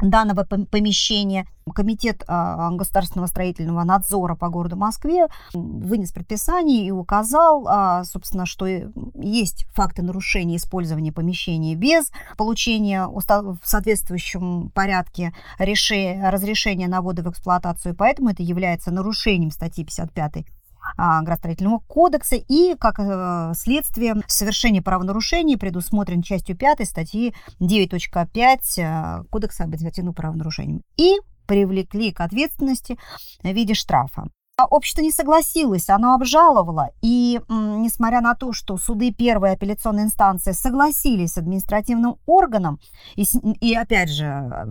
данного 0.01 0.43
помещения. 0.43 1.47
Комитет 1.75 2.23
а, 2.27 2.71
государственного 2.71 3.27
строительного 3.27 3.83
надзора 3.83 4.35
по 4.35 4.49
городу 4.49 4.75
Москве 4.75 5.27
вынес 5.53 6.11
предписание 6.11 6.87
и 6.87 6.91
указал, 6.91 7.67
а, 7.67 8.03
собственно, 8.05 8.47
что 8.47 8.65
есть 8.65 9.65
факты 9.75 10.01
нарушения 10.01 10.55
использования 10.55 11.11
помещения 11.11 11.75
без 11.75 12.11
получения 12.37 13.05
в 13.07 13.59
соответствующем 13.63 14.71
порядке 14.71 15.31
разрешения 15.59 16.87
на 16.87 17.01
вводы 17.01 17.21
в 17.21 17.29
эксплуатацию, 17.29 17.95
поэтому 17.95 18.29
это 18.29 18.41
является 18.41 18.89
нарушением 18.89 19.51
статьи 19.51 19.85
55 19.85 20.37
а, 20.37 20.58
градостроительного 20.97 21.79
кодекса 21.87 22.35
и, 22.35 22.75
как 22.79 22.99
э, 22.99 23.53
следствие, 23.55 24.15
совершение 24.27 24.81
правонарушений 24.81 25.57
предусмотрен 25.57 26.21
частью 26.21 26.57
5 26.57 26.87
статьи 26.87 27.33
9.5 27.59 28.59
э, 28.77 29.23
Кодекса 29.29 29.63
об 29.63 29.69
административных 29.69 30.15
правонарушениях 30.15 30.81
и 30.97 31.17
привлекли 31.47 32.11
к 32.11 32.21
ответственности 32.21 32.97
в 33.41 33.47
виде 33.47 33.73
штрафа. 33.73 34.27
А 34.59 34.65
общество 34.65 35.01
не 35.01 35.11
согласилось, 35.11 35.89
оно 35.89 36.13
обжаловало. 36.13 36.89
И 37.01 37.39
несмотря 37.47 38.19
на 38.19 38.35
то, 38.35 38.51
что 38.51 38.75
суды 38.75 39.13
первой 39.13 39.53
апелляционной 39.53 40.03
инстанции 40.03 40.51
согласились 40.51 41.33
с 41.33 41.37
административным 41.37 42.17
органом, 42.25 42.77
и, 43.15 43.23
и 43.61 43.73
опять 43.73 44.09
же 44.09 44.25
э, 44.25 44.65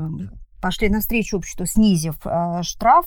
пошли 0.61 0.91
навстречу 0.91 1.39
обществу, 1.39 1.65
снизив 1.65 2.17
э, 2.27 2.63
штраф, 2.63 3.07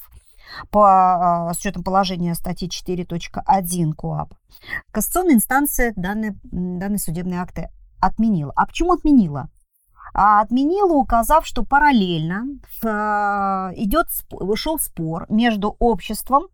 по, 0.70 1.50
а, 1.50 1.54
с 1.54 1.60
учетом 1.60 1.84
положения 1.84 2.36
статьи 2.36 2.70
4.1 2.70 3.94
КОАП, 3.94 4.34
кассационная 4.92 5.36
инстанция 5.36 5.94
данные, 5.96 6.38
данные 6.44 7.00
судебные 7.00 7.42
акты 7.42 7.70
отменила. 8.00 8.52
А 8.56 8.66
почему 8.66 8.94
отменила? 8.94 9.50
А 10.14 10.42
отменила, 10.42 10.94
указав, 10.94 11.46
что 11.46 11.64
параллельно 11.64 12.46
а, 12.84 13.72
идет, 13.76 14.08
шел 14.56 14.80
спор 14.80 15.26
между 15.30 15.76
обществом 15.80 16.48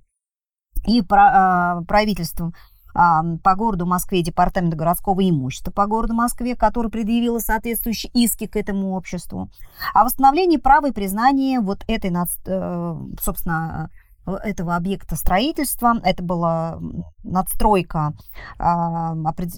и 0.86 1.02
правительством 1.02 2.54
по 2.98 3.56
городу 3.56 3.86
Москве 3.86 4.24
департамента 4.24 4.76
городского 4.76 5.22
имущества 5.28 5.72
по 5.72 5.86
городу 5.86 6.16
Москве, 6.16 6.56
который 6.56 6.90
предъявила 6.90 7.38
соответствующие 7.38 8.12
иски 8.14 8.48
к 8.48 8.56
этому 8.56 8.96
обществу, 8.96 9.52
о 9.94 10.04
восстановлении 10.04 10.58
права 10.58 10.88
и 10.88 10.92
признания 10.92 11.60
вот 11.60 11.84
этой, 11.88 12.12
э, 12.12 12.96
собственно, 13.22 13.92
этого 14.26 14.76
объекта 14.76 15.16
строительства. 15.16 15.96
Это 16.04 16.24
была 16.24 16.80
надстройка 17.24 18.14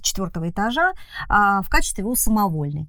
четвертого 0.02 0.50
этажа 0.50 0.92
а, 1.28 1.62
в 1.62 1.70
качестве 1.70 2.04
его 2.04 2.16
самовольной. 2.16 2.88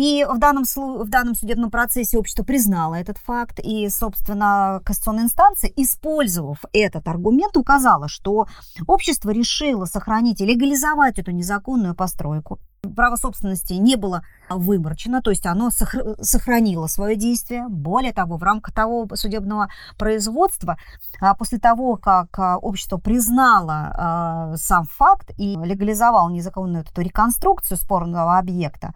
И 0.00 0.24
в 0.24 0.38
данном, 0.38 0.64
в 0.64 1.10
данном 1.10 1.34
судебном 1.34 1.70
процессе 1.70 2.16
общество 2.16 2.42
признало 2.42 2.94
этот 2.94 3.18
факт, 3.18 3.60
и, 3.62 3.86
собственно, 3.90 4.80
кассационная 4.82 5.24
инстанция, 5.24 5.70
использовав 5.76 6.64
этот 6.72 7.06
аргумент, 7.06 7.54
указала, 7.58 8.08
что 8.08 8.46
общество 8.86 9.28
решило 9.28 9.84
сохранить 9.84 10.40
и 10.40 10.46
легализовать 10.46 11.18
эту 11.18 11.32
незаконную 11.32 11.94
постройку. 11.94 12.58
Право 12.96 13.16
собственности 13.16 13.74
не 13.74 13.96
было 13.96 14.22
выборчено, 14.48 15.20
то 15.20 15.28
есть 15.28 15.44
оно 15.44 15.68
сохранило 15.68 16.86
свое 16.86 17.14
действие. 17.14 17.66
Более 17.68 18.14
того, 18.14 18.38
в 18.38 18.42
рамках 18.42 18.74
того 18.74 19.06
судебного 19.12 19.68
производства, 19.98 20.78
а, 21.20 21.34
после 21.34 21.58
того, 21.58 21.96
как 21.96 22.38
а, 22.38 22.56
общество 22.56 22.96
признало 22.96 23.92
а, 23.94 24.56
сам 24.56 24.86
факт 24.86 25.32
и 25.36 25.58
легализовало 25.62 26.30
незаконную 26.30 26.84
эту 26.84 27.02
реконструкцию 27.02 27.76
спорного 27.76 28.38
объекта, 28.38 28.94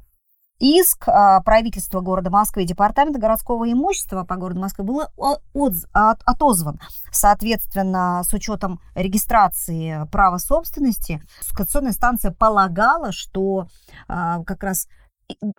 Иск 0.66 1.08
а, 1.08 1.42
правительства 1.42 2.00
города 2.00 2.30
Москвы 2.30 2.62
и 2.62 2.66
департамента 2.66 3.20
городского 3.20 3.70
имущества 3.70 4.24
по 4.24 4.36
городу 4.36 4.60
Москвы 4.60 4.84
был 4.86 5.02
отозван. 5.92 6.80
Соответственно, 7.12 8.22
с 8.24 8.32
учетом 8.32 8.80
регистрации 8.94 10.08
права 10.10 10.38
собственности, 10.38 11.22
кассационная 11.54 11.92
станция 11.92 12.30
полагала, 12.30 13.12
что 13.12 13.68
а, 14.08 14.42
как 14.44 14.62
раз 14.62 14.88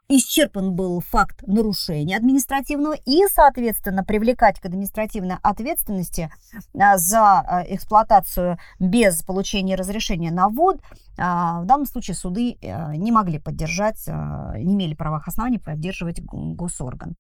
исчерпан 0.08 0.74
был 0.74 1.00
факт 1.00 1.42
нарушения 1.48 2.18
административного 2.18 2.96
и, 3.06 3.24
соответственно, 3.28 4.04
привлекать 4.04 4.60
к 4.60 4.66
административной 4.66 5.38
ответственности 5.42 6.32
а, 6.78 6.98
за 6.98 7.40
а, 7.40 7.64
эксплуатацию 7.68 8.58
без 8.80 9.24
получения 9.24 9.76
разрешения 9.76 10.32
на 10.32 10.50
ввод, 10.50 10.80
а, 11.18 11.62
в 11.62 11.66
данном 11.66 11.86
случае 11.86 12.16
суды 12.16 12.58
не 12.62 13.12
могли 13.12 13.40
поддержать, 13.40 14.08
не 14.08 14.74
имели 14.74 14.94
правовых 14.94 15.28
оснований 15.28 15.60
поддерживать 15.60 16.22
госорган. 16.22 17.16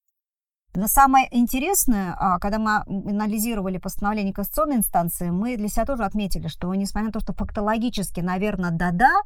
Но 0.74 0.88
самое 0.88 1.28
интересное, 1.32 2.18
когда 2.42 2.60
мы 2.60 2.82
анализировали 3.10 3.78
постановление 3.78 4.34
Конституционной 4.34 4.78
инстанции, 4.78 5.30
мы 5.30 5.56
для 5.56 5.70
себя 5.70 5.86
тоже 5.86 6.04
отметили, 6.04 6.48
что 6.48 6.74
несмотря 6.76 7.08
на 7.08 7.14
то, 7.14 7.22
что 7.22 7.34
фактологически, 7.34 8.20
наверное, 8.20 8.72
да-да, 8.72 9.22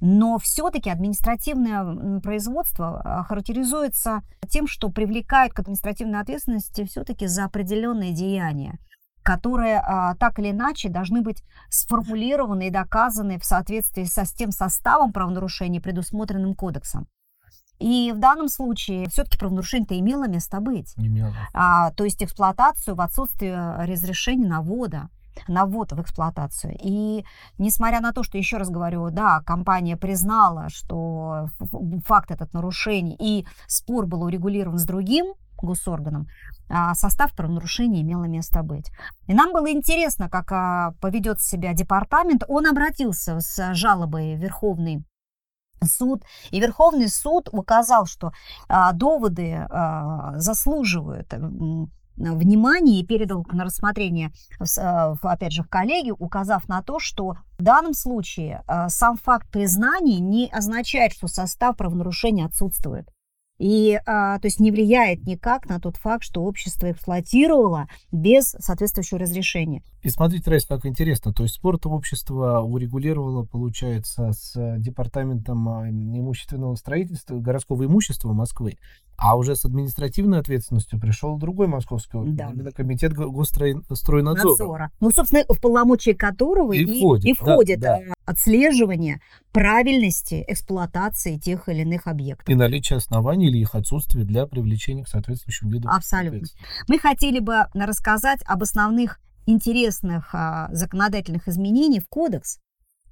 но 0.00 0.38
все-таки 0.38 0.90
административное 0.90 2.20
производство 2.20 3.00
а, 3.04 3.24
характеризуется 3.24 4.22
тем, 4.48 4.66
что 4.66 4.90
привлекают 4.90 5.52
к 5.52 5.60
административной 5.60 6.20
ответственности 6.20 6.84
все-таки 6.84 7.26
за 7.26 7.44
определенные 7.44 8.12
деяния 8.12 8.78
которые 9.24 9.78
а, 9.78 10.14
так 10.16 10.38
или 10.38 10.50
иначе 10.50 10.90
должны 10.90 11.22
быть 11.22 11.42
сформулированы 11.70 12.68
и 12.68 12.70
доказаны 12.70 13.38
в 13.38 13.44
соответствии 13.44 14.04
со, 14.04 14.26
с 14.26 14.32
тем 14.34 14.52
составом 14.52 15.12
правонарушений, 15.14 15.80
предусмотренным 15.80 16.54
кодексом. 16.54 17.08
И 17.80 18.12
в 18.14 18.18
данном 18.18 18.48
случае 18.48 19.08
все-таки 19.08 19.38
правонарушение-то 19.38 19.98
имело 19.98 20.28
место 20.28 20.60
быть. 20.60 20.92
Имело. 20.96 21.32
А, 21.52 21.90
то 21.92 22.04
есть 22.04 22.22
эксплуатацию 22.22 22.94
в 22.94 23.00
отсутствии 23.00 23.50
разрешения 23.50 24.46
навода 24.46 25.08
на 25.48 25.66
ввод 25.66 25.92
в 25.92 26.00
эксплуатацию. 26.00 26.76
И 26.80 27.24
несмотря 27.58 28.00
на 28.00 28.12
то, 28.12 28.22
что, 28.22 28.38
еще 28.38 28.56
раз 28.56 28.70
говорю, 28.70 29.10
да, 29.10 29.40
компания 29.40 29.96
признала, 29.96 30.68
что 30.68 31.48
факт 32.06 32.30
этот 32.30 32.52
нарушений, 32.54 33.16
и 33.18 33.46
спор 33.66 34.06
был 34.06 34.22
урегулирован 34.22 34.78
с 34.78 34.84
другим 34.84 35.34
госорганом, 35.64 36.26
а 36.68 36.94
состав 36.94 37.34
правонарушения 37.34 38.02
имело 38.02 38.24
место 38.24 38.62
быть. 38.62 38.90
И 39.26 39.34
нам 39.34 39.52
было 39.52 39.70
интересно, 39.70 40.28
как 40.28 40.52
а, 40.52 40.92
поведет 41.00 41.40
себя 41.40 41.72
департамент. 41.72 42.44
Он 42.48 42.66
обратился 42.66 43.40
с 43.40 43.74
жалобой 43.74 44.36
в 44.36 44.40
Верховный 44.40 45.04
суд. 45.82 46.22
И 46.50 46.60
Верховный 46.60 47.08
суд 47.08 47.48
указал, 47.52 48.06
что 48.06 48.32
а, 48.68 48.92
доводы 48.92 49.66
заслуживают 50.36 51.32
внимание 52.16 53.00
и 53.00 53.06
передал 53.06 53.46
на 53.50 53.64
рассмотрение, 53.64 54.32
э, 54.60 55.14
опять 55.22 55.52
же, 55.52 55.62
в 55.62 55.68
коллеги, 55.68 56.10
указав 56.10 56.68
на 56.68 56.82
то, 56.82 56.98
что 56.98 57.36
в 57.58 57.62
данном 57.62 57.94
случае 57.94 58.62
э, 58.66 58.88
сам 58.88 59.16
факт 59.16 59.50
признания 59.50 60.20
не 60.20 60.48
означает, 60.48 61.12
что 61.12 61.28
состав 61.28 61.76
правонарушения 61.76 62.46
отсутствует. 62.46 63.08
И, 63.58 64.00
а, 64.04 64.38
то 64.40 64.46
есть, 64.48 64.58
не 64.58 64.72
влияет 64.72 65.26
никак 65.26 65.68
на 65.68 65.78
тот 65.78 65.96
факт, 65.96 66.24
что 66.24 66.42
общество 66.42 66.90
эксплуатировало 66.90 67.86
без 68.10 68.50
соответствующего 68.50 69.20
разрешения. 69.20 69.82
И 70.02 70.08
смотрите, 70.08 70.50
Райс, 70.50 70.66
как 70.66 70.84
интересно. 70.86 71.32
То 71.32 71.44
есть, 71.44 71.54
спорт 71.54 71.86
общество 71.86 72.60
урегулировало, 72.60 73.44
получается, 73.44 74.32
с 74.32 74.54
департаментом 74.78 75.68
имущественного 75.88 76.74
строительства, 76.74 77.38
городского 77.38 77.84
имущества 77.84 78.32
Москвы. 78.32 78.76
А 79.16 79.36
уже 79.36 79.56
с 79.56 79.64
административной 79.64 80.40
ответственностью 80.40 81.00
пришел 81.00 81.38
другой 81.38 81.66
московский 81.66 82.18
да. 82.32 82.50
именно 82.50 82.72
комитет 82.72 83.14
госстройнадзора. 83.14 84.90
Ну, 85.00 85.10
собственно, 85.10 85.44
в 85.48 85.60
полномочия 85.60 86.14
которого 86.14 86.72
и, 86.72 86.82
и 86.82 87.00
входит, 87.00 87.24
и 87.24 87.34
входит 87.34 87.80
да, 87.80 88.00
да. 88.00 88.14
отслеживание 88.24 89.20
правильности 89.52 90.44
эксплуатации 90.48 91.38
тех 91.38 91.68
или 91.68 91.82
иных 91.82 92.06
объектов. 92.06 92.48
И 92.48 92.54
наличие 92.54 92.96
оснований 92.96 93.48
или 93.48 93.58
их 93.58 93.74
отсутствие 93.74 94.24
для 94.24 94.46
привлечения 94.46 95.04
к 95.04 95.08
соответствующим 95.08 95.68
видам. 95.68 95.90
Абсолютно. 95.90 96.46
Мы 96.88 96.98
хотели 96.98 97.38
бы 97.38 97.66
рассказать 97.74 98.40
об 98.44 98.62
основных 98.62 99.20
интересных 99.46 100.34
а, 100.34 100.68
законодательных 100.72 101.48
изменениях 101.48 102.04
в 102.04 102.08
кодекс. 102.08 102.58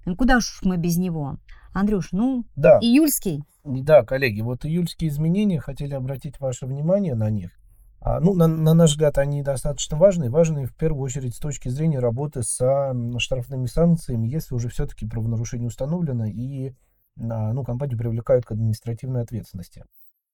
Ну, 0.04 0.16
куда 0.16 0.38
уж 0.38 0.60
мы 0.62 0.76
без 0.76 0.96
него? 0.96 1.36
Андрюш, 1.72 2.08
ну, 2.12 2.44
да. 2.56 2.78
июльский. 2.80 3.44
Да, 3.64 4.02
коллеги, 4.02 4.40
вот 4.40 4.64
июльские 4.64 5.10
изменения, 5.10 5.60
хотели 5.60 5.94
обратить 5.94 6.40
ваше 6.40 6.66
внимание 6.66 7.14
на 7.14 7.30
них. 7.30 7.52
А, 8.00 8.18
ну, 8.18 8.34
на, 8.34 8.48
на 8.48 8.74
наш 8.74 8.90
взгляд, 8.92 9.18
они 9.18 9.42
достаточно 9.42 9.96
важны, 9.96 10.28
важны 10.28 10.66
в 10.66 10.74
первую 10.74 11.04
очередь 11.04 11.36
с 11.36 11.38
точки 11.38 11.68
зрения 11.68 12.00
работы 12.00 12.42
с 12.42 12.94
штрафными 13.18 13.66
санкциями, 13.66 14.26
если 14.26 14.56
уже 14.56 14.68
все-таки 14.68 15.06
правонарушение 15.06 15.68
установлено 15.68 16.26
и 16.26 16.72
а, 17.20 17.52
ну, 17.52 17.62
компанию 17.62 17.96
привлекают 17.96 18.44
к 18.44 18.50
административной 18.50 19.22
ответственности. 19.22 19.84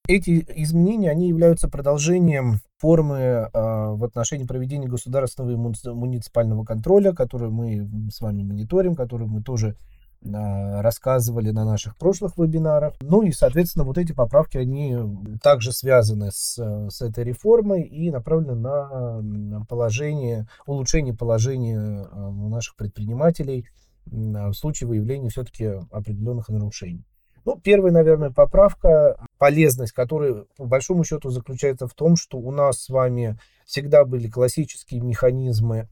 Эти 0.06 0.42
изменения, 0.56 1.10
они 1.10 1.28
являются 1.28 1.68
продолжением 1.68 2.60
формы 2.78 3.16
э, 3.16 3.50
в 3.52 4.02
отношении 4.04 4.46
проведения 4.46 4.88
государственного 4.88 5.50
и 5.50 5.92
муниципального 5.92 6.64
контроля, 6.64 7.12
который 7.12 7.50
мы 7.50 7.86
с 8.10 8.22
вами 8.22 8.42
мониторим, 8.42 8.94
который 8.94 9.26
мы 9.26 9.42
тоже 9.42 9.76
рассказывали 10.22 11.50
на 11.50 11.64
наших 11.64 11.96
прошлых 11.96 12.36
вебинарах. 12.36 12.94
Ну 13.00 13.22
и, 13.22 13.30
соответственно, 13.30 13.84
вот 13.84 13.98
эти 13.98 14.12
поправки, 14.12 14.58
они 14.58 14.96
также 15.42 15.72
связаны 15.72 16.30
с, 16.32 16.58
с 16.90 17.00
этой 17.00 17.24
реформой 17.24 17.82
и 17.82 18.10
направлены 18.10 18.54
на 18.54 19.64
положение, 19.66 20.48
улучшение 20.66 21.14
положения 21.14 21.78
э, 21.78 22.30
наших 22.48 22.76
предпринимателей 22.76 23.68
в 24.06 24.54
случае 24.54 24.88
выявления 24.88 25.28
все-таки 25.28 25.66
определенных 25.90 26.48
нарушений. 26.48 27.04
Ну, 27.44 27.58
первая, 27.58 27.92
наверное, 27.92 28.30
поправка, 28.30 29.16
полезность 29.38 29.92
которой, 29.92 30.44
по 30.56 30.66
большому 30.66 31.04
счету, 31.04 31.30
заключается 31.30 31.86
в 31.86 31.94
том, 31.94 32.16
что 32.16 32.36
у 32.38 32.50
нас 32.50 32.82
с 32.82 32.88
вами 32.90 33.38
всегда 33.64 34.04
были 34.04 34.28
классические 34.28 35.00
механизмы 35.00 35.88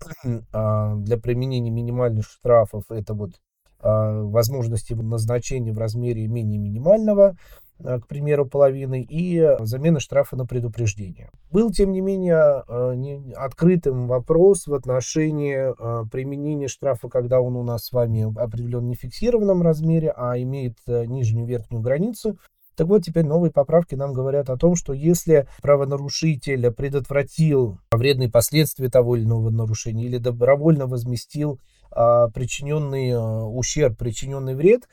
а, 0.52 0.94
для 0.96 1.16
применения 1.16 1.70
минимальных 1.70 2.26
штрафов. 2.26 2.84
Это 2.90 3.14
вот 3.14 3.30
а, 3.30 3.45
возможности 3.82 4.94
назначения 4.94 5.72
в 5.72 5.78
размере 5.78 6.26
менее 6.26 6.58
минимального, 6.58 7.36
а, 7.84 8.00
к 8.00 8.06
примеру, 8.06 8.46
половины, 8.46 9.02
и 9.02 9.56
замена 9.60 10.00
штрафа 10.00 10.36
на 10.36 10.46
предупреждение. 10.46 11.30
Был, 11.50 11.70
тем 11.70 11.92
не 11.92 12.00
менее, 12.00 12.36
а, 12.36 12.94
открытым 13.36 14.06
вопрос 14.06 14.66
в 14.66 14.74
отношении 14.74 15.74
применения 16.10 16.68
штрафа, 16.68 17.08
когда 17.08 17.40
он 17.40 17.56
у 17.56 17.62
нас 17.62 17.86
с 17.86 17.92
вами 17.92 18.32
определен 18.42 18.90
в 18.90 18.94
фиксированном 18.94 19.62
размере, 19.62 20.12
а 20.16 20.38
имеет 20.38 20.78
нижнюю 20.86 21.46
верхнюю 21.46 21.82
границу. 21.82 22.38
Так 22.76 22.88
вот, 22.88 23.02
теперь 23.04 23.24
новые 23.24 23.50
поправки 23.50 23.94
нам 23.94 24.12
говорят 24.12 24.50
о 24.50 24.58
том, 24.58 24.74
что 24.74 24.92
если 24.92 25.48
правонарушитель 25.62 26.70
предотвратил 26.70 27.78
вредные 27.90 28.30
последствия 28.30 28.90
того 28.90 29.16
или 29.16 29.24
иного 29.24 29.48
нарушения 29.48 30.04
или 30.04 30.18
добровольно 30.18 30.86
возместил 30.86 31.54
а, 31.54 31.75
причиненный 31.90 33.12
а, 33.12 33.44
ущерб, 33.44 33.96
причиненный 33.98 34.54
вред, 34.54 34.88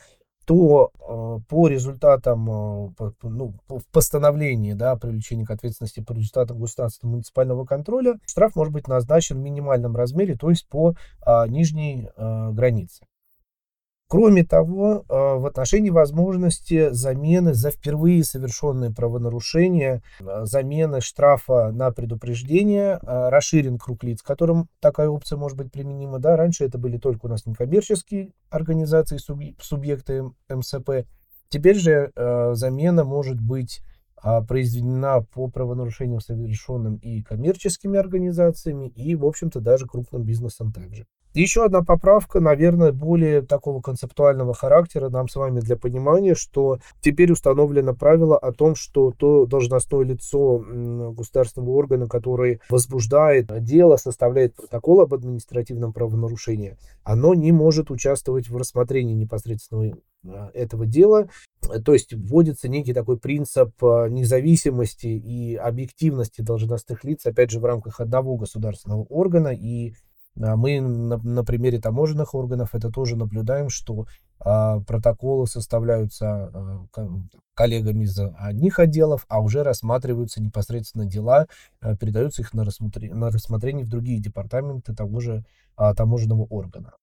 то 0.45 0.91
а, 0.99 1.39
по 1.47 1.67
результатам, 1.67 2.45
ну, 3.21 3.53
в 3.67 3.87
постановлении 3.91 4.73
да, 4.73 4.91
о 4.93 4.97
к 4.97 5.51
ответственности 5.51 6.01
по 6.01 6.13
результатам 6.13 6.59
государственного 6.59 7.15
муниципального 7.15 7.65
контроля 7.65 8.15
штраф 8.25 8.55
может 8.55 8.73
быть 8.73 8.87
назначен 8.87 9.37
в 9.37 9.41
минимальном 9.41 9.95
размере, 9.95 10.35
то 10.35 10.49
есть 10.49 10.67
по 10.67 10.95
нижней 11.47 12.09
границе. 12.17 13.05
Кроме 14.07 14.43
того, 14.43 15.05
а, 15.09 15.37
в 15.37 15.45
отношении 15.45 15.89
возможности 15.89 16.89
замены 16.91 17.53
за 17.53 17.71
впервые 17.71 18.23
совершенные 18.23 18.91
правонарушения, 18.91 20.03
а, 20.21 20.45
замены 20.45 21.01
штрафа 21.01 21.71
на 21.71 21.91
предупреждение, 21.91 22.99
а, 23.01 23.29
расширен 23.29 23.77
круг 23.79 24.03
лиц, 24.03 24.21
которым 24.21 24.69
такая 24.79 25.09
опция 25.09 25.37
может 25.37 25.57
быть 25.57 25.71
применима. 25.71 26.19
Да, 26.19 26.37
раньше 26.37 26.63
это 26.65 26.77
были 26.77 26.97
только 26.97 27.25
у 27.25 27.29
нас 27.29 27.45
некоммерческие 27.45 28.33
организации, 28.49 29.17
субъекты 29.59 30.31
МСП. 30.47 31.07
Теперь 31.49 31.77
же 31.77 32.11
замена 32.15 33.03
может 33.03 33.39
быть 33.39 33.81
а, 34.23 34.41
произведена 34.41 35.21
по 35.21 35.49
правонарушениям, 35.49 36.21
совершенным 36.21 36.95
и 36.95 37.21
коммерческими 37.21 37.99
организациями, 37.99 38.87
и, 38.87 39.15
в 39.15 39.25
общем-то, 39.25 39.59
даже 39.59 39.85
крупным 39.85 40.23
бизнесом 40.23 40.71
также. 40.71 41.05
Еще 41.33 41.65
одна 41.65 41.81
поправка, 41.81 42.39
наверное, 42.39 42.91
более 42.91 43.41
такого 43.41 43.81
концептуального 43.81 44.53
характера 44.53 45.09
нам 45.09 45.27
с 45.27 45.35
вами 45.35 45.61
для 45.61 45.75
понимания, 45.75 46.35
что 46.35 46.77
теперь 47.01 47.31
установлено 47.31 47.95
правило 47.95 48.37
о 48.37 48.51
том, 48.51 48.75
что 48.75 49.11
то 49.11 49.47
должностное 49.47 50.03
лицо 50.03 50.63
государственного 51.11 51.71
органа, 51.71 52.07
который 52.07 52.61
возбуждает 52.69 53.47
дело, 53.63 53.97
составляет 53.97 54.55
протокол 54.55 55.01
об 55.01 55.13
административном 55.13 55.91
правонарушении, 55.91 56.77
оно 57.03 57.33
не 57.33 57.51
может 57.51 57.89
участвовать 57.89 58.49
в 58.49 58.55
рассмотрении 58.55 59.15
непосредственно 59.15 59.93
а, 60.25 60.51
этого 60.53 60.85
дела. 60.85 61.29
То 61.83 61.93
есть 61.93 62.13
вводится 62.13 62.67
некий 62.69 62.93
такой 62.93 63.17
принцип 63.17 63.71
а, 63.83 64.07
независимости 64.07 65.07
и 65.07 65.55
объективности 65.55 66.41
должностных 66.41 67.03
лиц, 67.03 67.25
опять 67.25 67.49
же, 67.49 67.59
в 67.59 67.65
рамках 67.65 67.99
одного 67.99 68.37
государственного 68.37 69.03
органа, 69.03 69.49
и 69.49 69.93
мы 70.35 70.81
на, 70.81 71.17
на 71.17 71.43
примере 71.43 71.79
таможенных 71.79 72.33
органов 72.33 72.73
это 72.73 72.89
тоже 72.89 73.15
наблюдаем, 73.15 73.69
что 73.69 74.07
а, 74.39 74.79
протоколы 74.81 75.47
составляются 75.47 76.51
а, 76.53 76.85
коллегами 77.53 78.03
из 78.03 78.19
одних 78.37 78.79
отделов, 78.79 79.25
а 79.29 79.41
уже 79.41 79.63
рассматриваются 79.63 80.41
непосредственно 80.41 81.05
дела, 81.05 81.47
а, 81.81 81.95
передаются 81.95 82.41
их 82.41 82.53
на, 82.53 82.65
рассмотр... 82.65 83.01
на 83.03 83.29
рассмотрение 83.29 83.85
в 83.85 83.89
другие 83.89 84.19
департаменты 84.19 84.93
того 84.93 85.19
же 85.19 85.45
а, 85.75 85.93
таможенного 85.93 86.43
органа. 86.43 86.93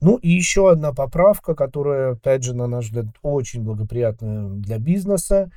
Ну 0.00 0.16
и 0.16 0.28
еще 0.28 0.70
одна 0.70 0.92
поправка, 0.92 1.54
которая, 1.54 2.12
опять 2.12 2.42
же, 2.42 2.54
на 2.54 2.66
наш 2.66 2.86
взгляд, 2.86 3.06
очень 3.22 3.64
благоприятная 3.64 4.48
для 4.48 4.78
бизнеса, 4.78 5.50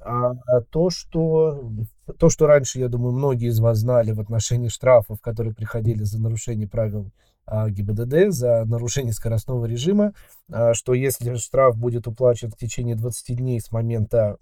а, 0.00 0.32
а 0.46 0.60
то, 0.70 0.90
что 0.90 1.70
то, 2.18 2.28
что 2.28 2.46
раньше, 2.46 2.78
я 2.78 2.88
думаю, 2.88 3.12
многие 3.12 3.48
из 3.48 3.60
вас 3.60 3.78
знали 3.78 4.12
в 4.12 4.20
отношении 4.20 4.68
штрафов, 4.68 5.20
которые 5.20 5.54
приходили 5.54 6.02
за 6.02 6.20
нарушение 6.20 6.68
правил 6.68 7.10
а, 7.46 7.68
ГИБДД, 7.68 8.30
за 8.32 8.64
нарушение 8.64 9.12
скоростного 9.12 9.66
режима, 9.66 10.12
а, 10.50 10.74
что 10.74 10.94
если 10.94 11.34
штраф 11.36 11.76
будет 11.76 12.06
уплачен 12.06 12.50
в 12.50 12.56
течение 12.56 12.94
20 12.94 13.36
дней 13.36 13.60
с 13.60 13.70
момента 13.72 14.36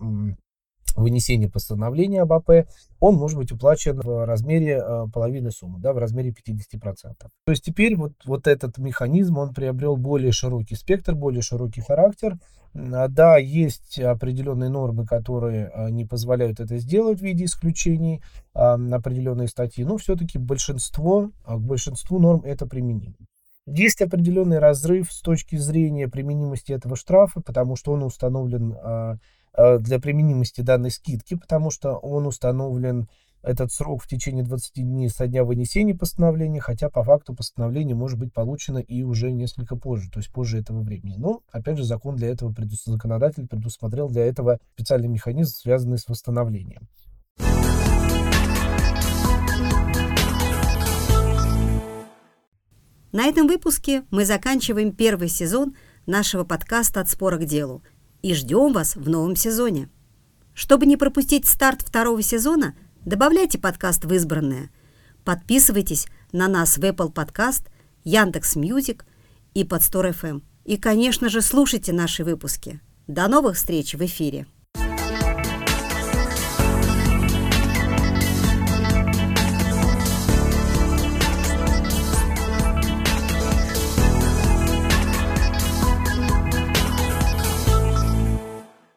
вынесения 0.97 1.49
постановления 1.49 2.23
об 2.23 2.33
АП, 2.33 2.67
он 3.01 3.17
может 3.17 3.39
быть 3.39 3.53
уплачен 3.53 4.01
в 4.01 4.25
размере 4.27 4.83
э, 4.83 5.07
половины 5.13 5.51
суммы, 5.51 5.79
да, 5.81 5.93
в 5.93 5.99
размере 5.99 6.31
50%. 6.33 6.95
То 7.19 7.31
есть 7.49 7.65
теперь 7.65 7.97
вот, 7.97 8.13
вот 8.25 8.47
этот 8.47 8.79
механизм, 8.79 9.39
он 9.39 9.55
приобрел 9.55 9.97
более 9.97 10.33
широкий 10.33 10.75
спектр, 10.75 11.15
более 11.15 11.43
широкий 11.43 11.81
характер, 11.81 12.39
а, 12.75 13.09
да, 13.09 13.37
есть 13.37 13.99
определенные 13.99 14.71
нормы, 14.71 15.07
которые 15.07 15.69
а, 15.69 15.91
не 15.91 16.05
позволяют 16.05 16.61
это 16.61 16.79
сделать 16.79 17.21
в 17.21 17.23
виде 17.23 17.45
исключений 17.45 18.23
а, 18.55 18.77
на 18.77 18.97
определенные 18.97 19.49
статьи, 19.49 19.85
но 19.85 19.99
все-таки 19.99 20.39
большинство, 20.39 21.31
к 21.45 21.59
большинству 21.59 22.19
норм 22.19 22.43
это 22.45 22.67
применимо. 22.67 23.15
Есть 23.67 24.03
определенный 24.03 24.59
разрыв 24.59 25.13
с 25.13 25.21
точки 25.21 25.57
зрения 25.57 26.09
применимости 26.09 26.73
этого 26.73 26.97
штрафа, 26.97 27.41
потому 27.41 27.77
что 27.77 27.93
он 27.93 28.03
установлен 28.03 28.77
для 29.57 29.99
применимости 29.99 30.61
данной 30.61 30.91
скидки, 30.91 31.35
потому 31.37 31.71
что 31.71 31.97
он 31.97 32.27
установлен 32.27 33.09
этот 33.43 33.73
срок 33.73 34.03
в 34.05 34.07
течение 34.07 34.45
20 34.45 34.75
дней 34.77 35.09
со 35.09 35.27
дня 35.27 35.43
вынесения 35.43 35.97
постановления, 35.97 36.61
хотя 36.61 36.89
по 36.89 37.03
факту 37.03 37.35
постановление 37.35 37.97
может 37.97 38.17
быть 38.19 38.33
получено 38.33 38.79
и 38.79 39.03
уже 39.03 39.33
несколько 39.33 39.75
позже, 39.75 40.11
то 40.13 40.21
есть 40.21 40.31
позже 40.33 40.61
этого 40.61 40.83
времени. 40.83 41.17
Но, 41.19 41.43
опять 41.51 41.77
же, 41.77 41.83
закон 41.83 42.15
для 42.15 42.29
этого, 42.29 42.55
законодатель 42.87 43.49
предусмотрел 43.49 44.09
для 44.09 44.27
этого 44.27 44.59
специальный 44.75 45.09
механизм, 45.09 45.57
связанный 45.57 45.99
с 45.99 46.07
восстановлением. 46.07 46.89
На 53.11 53.25
этом 53.25 53.49
выпуске 53.49 54.05
мы 54.11 54.25
заканчиваем 54.25 54.93
первый 54.93 55.29
сезон 55.29 55.75
нашего 56.07 56.45
подкаста 56.45 57.01
«От 57.01 57.11
спора 57.11 57.39
к 57.39 57.45
делу» 57.45 57.83
и 58.23 58.35
ждем 58.35 58.73
вас 58.73 58.97
в 58.97 59.09
новом 59.09 59.37
сезоне. 59.37 59.89
Чтобы 60.55 60.87
не 60.87 60.97
пропустить 60.97 61.47
старт 61.47 61.83
второго 61.83 62.23
сезона– 62.23 62.75
Добавляйте 63.05 63.59
подкаст 63.59 64.05
в 64.05 64.15
избранное. 64.15 64.71
Подписывайтесь 65.25 66.07
на 66.31 66.47
нас 66.47 66.79
в 66.79 66.81
Apple 66.83 67.13
Podcast, 67.13 67.67
Яндекс 68.05 68.55
Music 68.55 69.05
и 69.55 69.65
Podster 69.65 70.07
FM. 70.07 70.43
И, 70.65 70.77
конечно 70.77 71.29
же, 71.29 71.43
слушайте 71.43 71.93
наши 71.93 72.23
выпуски. 72.23 72.81
До 73.09 73.27
новых 73.27 73.57
встреч 73.57 73.95
в 73.95 74.05
эфире! 74.05 74.47